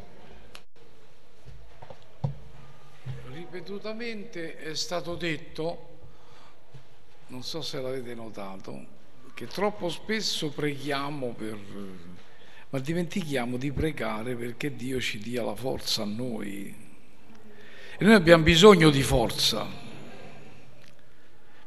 Ripetutamente 3.52 4.56
è 4.56 4.74
stato 4.74 5.14
detto, 5.14 5.88
non 7.26 7.42
so 7.42 7.60
se 7.60 7.82
l'avete 7.82 8.14
notato, 8.14 8.82
che 9.34 9.46
troppo 9.46 9.90
spesso 9.90 10.48
preghiamo 10.48 11.34
per, 11.36 11.58
ma 12.70 12.78
dimentichiamo 12.78 13.58
di 13.58 13.70
pregare 13.70 14.36
perché 14.36 14.74
Dio 14.74 14.98
ci 15.02 15.18
dia 15.18 15.42
la 15.42 15.54
forza 15.54 16.00
a 16.00 16.06
noi. 16.06 16.74
E 17.98 18.02
noi 18.02 18.14
abbiamo 18.14 18.42
bisogno 18.42 18.88
di 18.88 19.02
forza. 19.02 19.66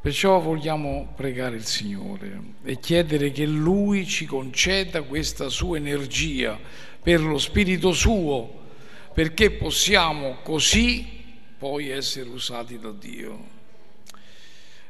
Perciò 0.02 0.40
vogliamo 0.40 1.14
pregare 1.16 1.56
il 1.56 1.66
Signore 1.66 2.42
e 2.64 2.80
chiedere 2.80 3.30
che 3.30 3.46
Lui 3.46 4.08
ci 4.08 4.26
conceda 4.26 5.04
questa 5.04 5.50
sua 5.50 5.78
energia 5.78 6.60
per 7.00 7.22
lo 7.22 7.38
Spirito 7.38 7.94
suo, 7.94 8.64
perché 9.14 9.52
possiamo 9.52 10.38
così 10.42 11.15
poi 11.66 11.90
essere 11.90 12.30
usati 12.30 12.78
da 12.78 12.92
Dio. 12.92 13.44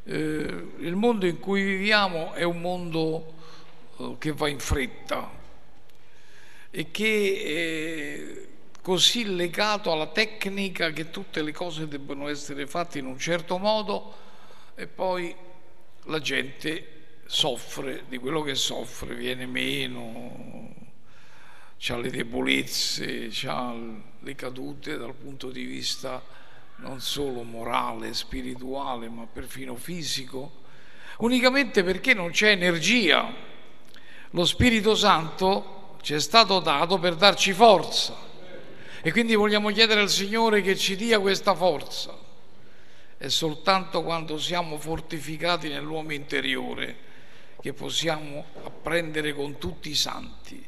Eh, 0.03 0.13
il 0.79 0.95
mondo 0.97 1.25
in 1.25 1.39
cui 1.39 1.63
viviamo 1.63 2.33
è 2.33 2.43
un 2.43 2.59
mondo 2.59 3.33
eh, 3.97 4.15
che 4.19 4.33
va 4.33 4.49
in 4.49 4.59
fretta 4.59 5.31
e 6.69 6.91
che 6.91 8.43
è 8.43 8.81
così 8.81 9.23
legato 9.37 9.89
alla 9.89 10.07
tecnica 10.07 10.91
che 10.91 11.11
tutte 11.11 11.41
le 11.41 11.53
cose 11.53 11.87
debbono 11.87 12.27
essere 12.27 12.67
fatte 12.67 12.99
in 12.99 13.05
un 13.05 13.17
certo 13.17 13.57
modo 13.57 14.13
e 14.75 14.85
poi 14.85 15.33
la 16.07 16.19
gente 16.19 17.21
soffre 17.25 18.03
di 18.09 18.17
quello 18.17 18.41
che 18.41 18.55
soffre, 18.55 19.15
viene 19.15 19.45
meno, 19.45 20.73
ha 21.87 21.95
le 21.95 22.09
debolezze, 22.09 23.29
ha 23.45 23.73
le 24.19 24.35
cadute 24.35 24.97
dal 24.97 25.15
punto 25.15 25.49
di 25.49 25.63
vista 25.63 26.43
non 26.77 26.99
solo 26.99 27.43
morale, 27.43 28.13
spirituale, 28.13 29.09
ma 29.09 29.25
perfino 29.25 29.75
fisico, 29.75 30.63
unicamente 31.19 31.83
perché 31.83 32.13
non 32.13 32.31
c'è 32.31 32.51
energia. 32.51 33.33
Lo 34.31 34.45
Spirito 34.45 34.95
Santo 34.95 35.97
ci 36.01 36.13
è 36.13 36.19
stato 36.19 36.59
dato 36.59 36.99
per 36.99 37.15
darci 37.15 37.53
forza. 37.53 38.15
E 39.01 39.11
quindi 39.11 39.35
vogliamo 39.35 39.69
chiedere 39.69 40.01
al 40.01 40.09
Signore 40.09 40.61
che 40.61 40.75
ci 40.75 40.95
dia 40.95 41.19
questa 41.19 41.55
forza. 41.55 42.17
È 43.17 43.27
soltanto 43.29 44.03
quando 44.03 44.37
siamo 44.37 44.77
fortificati 44.77 45.69
nell'uomo 45.69 46.11
interiore 46.11 47.03
che 47.61 47.71
possiamo 47.73 48.45
apprendere 48.63 49.33
con 49.33 49.57
tutti 49.57 49.89
i 49.89 49.95
santi 49.95 50.63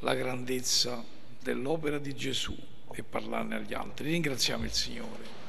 la 0.00 0.14
grandezza 0.14 1.02
dell'opera 1.40 1.98
di 1.98 2.14
Gesù 2.14 2.56
e 2.94 3.02
parlarne 3.02 3.56
agli 3.56 3.74
altri. 3.74 4.10
Ringraziamo 4.10 4.64
il 4.64 4.72
Signore. 4.72 5.42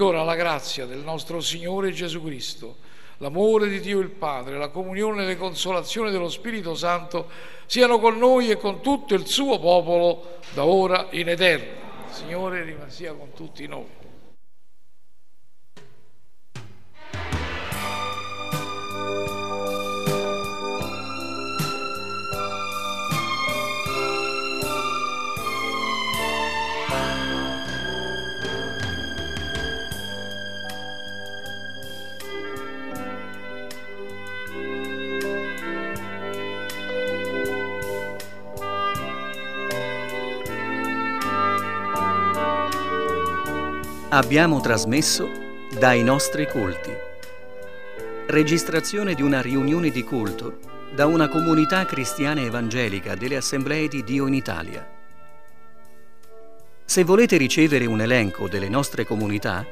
Ed 0.00 0.06
ora 0.06 0.22
la 0.22 0.34
grazia 0.34 0.86
del 0.86 1.00
nostro 1.00 1.42
Signore 1.42 1.92
Gesù 1.92 2.24
Cristo, 2.24 2.76
l'amore 3.18 3.68
di 3.68 3.80
Dio 3.80 3.98
il 3.98 4.08
Padre, 4.08 4.56
la 4.56 4.70
comunione 4.70 5.24
e 5.24 5.26
le 5.26 5.36
consolazioni 5.36 6.10
dello 6.10 6.30
Spirito 6.30 6.74
Santo 6.74 7.28
siano 7.66 7.98
con 7.98 8.16
noi 8.16 8.48
e 8.48 8.56
con 8.56 8.80
tutto 8.80 9.12
il 9.12 9.26
suo 9.26 9.58
popolo 9.58 10.38
da 10.54 10.64
ora 10.64 11.08
in 11.10 11.28
eterno. 11.28 11.72
Signore 12.08 12.78
sia 12.86 13.12
con 13.12 13.34
tutti 13.34 13.66
noi. 13.66 13.99
Abbiamo 44.20 44.60
trasmesso 44.60 45.30
dai 45.78 46.02
nostri 46.02 46.46
culti. 46.46 46.92
Registrazione 48.26 49.14
di 49.14 49.22
una 49.22 49.40
riunione 49.40 49.88
di 49.88 50.04
culto 50.04 50.58
da 50.94 51.06
una 51.06 51.26
comunità 51.26 51.86
cristiana 51.86 52.42
evangelica 52.42 53.14
delle 53.14 53.36
Assemblee 53.36 53.88
di 53.88 54.04
Dio 54.04 54.26
in 54.26 54.34
Italia. 54.34 54.86
Se 56.84 57.02
volete 57.02 57.38
ricevere 57.38 57.86
un 57.86 58.02
elenco 58.02 58.46
delle 58.46 58.68
nostre 58.68 59.06
comunità, 59.06 59.64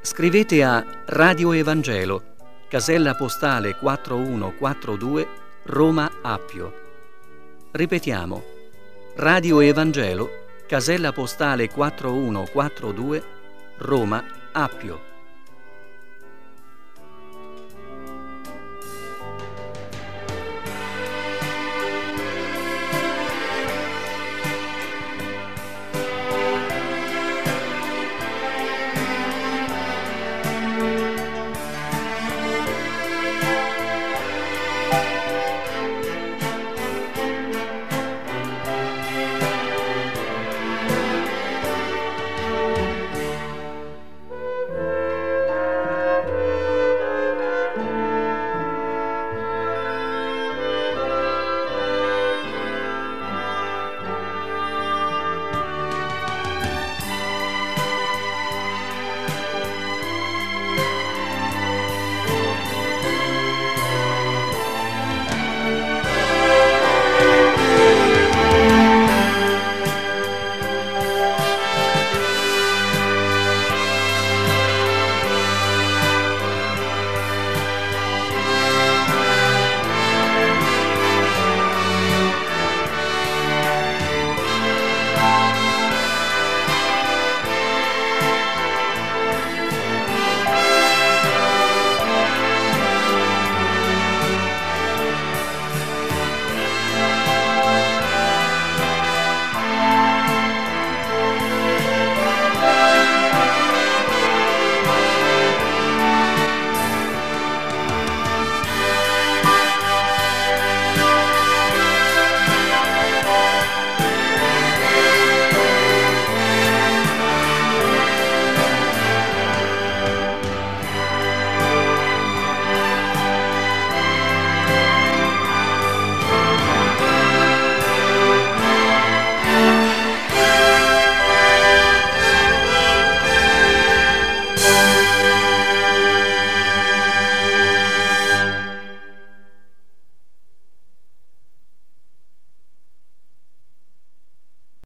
scrivete 0.00 0.64
a 0.64 0.82
Radio 1.04 1.52
Evangelo, 1.52 2.22
casella 2.70 3.14
postale 3.14 3.76
4142, 3.76 5.28
Roma 5.64 6.10
Appio. 6.22 6.72
Ripetiamo. 7.72 8.42
Radio 9.16 9.60
Evangelo, 9.60 10.30
casella 10.66 11.12
postale 11.12 11.68
4142, 11.68 13.38
Roma 13.80 14.22
Appio. 14.52 15.09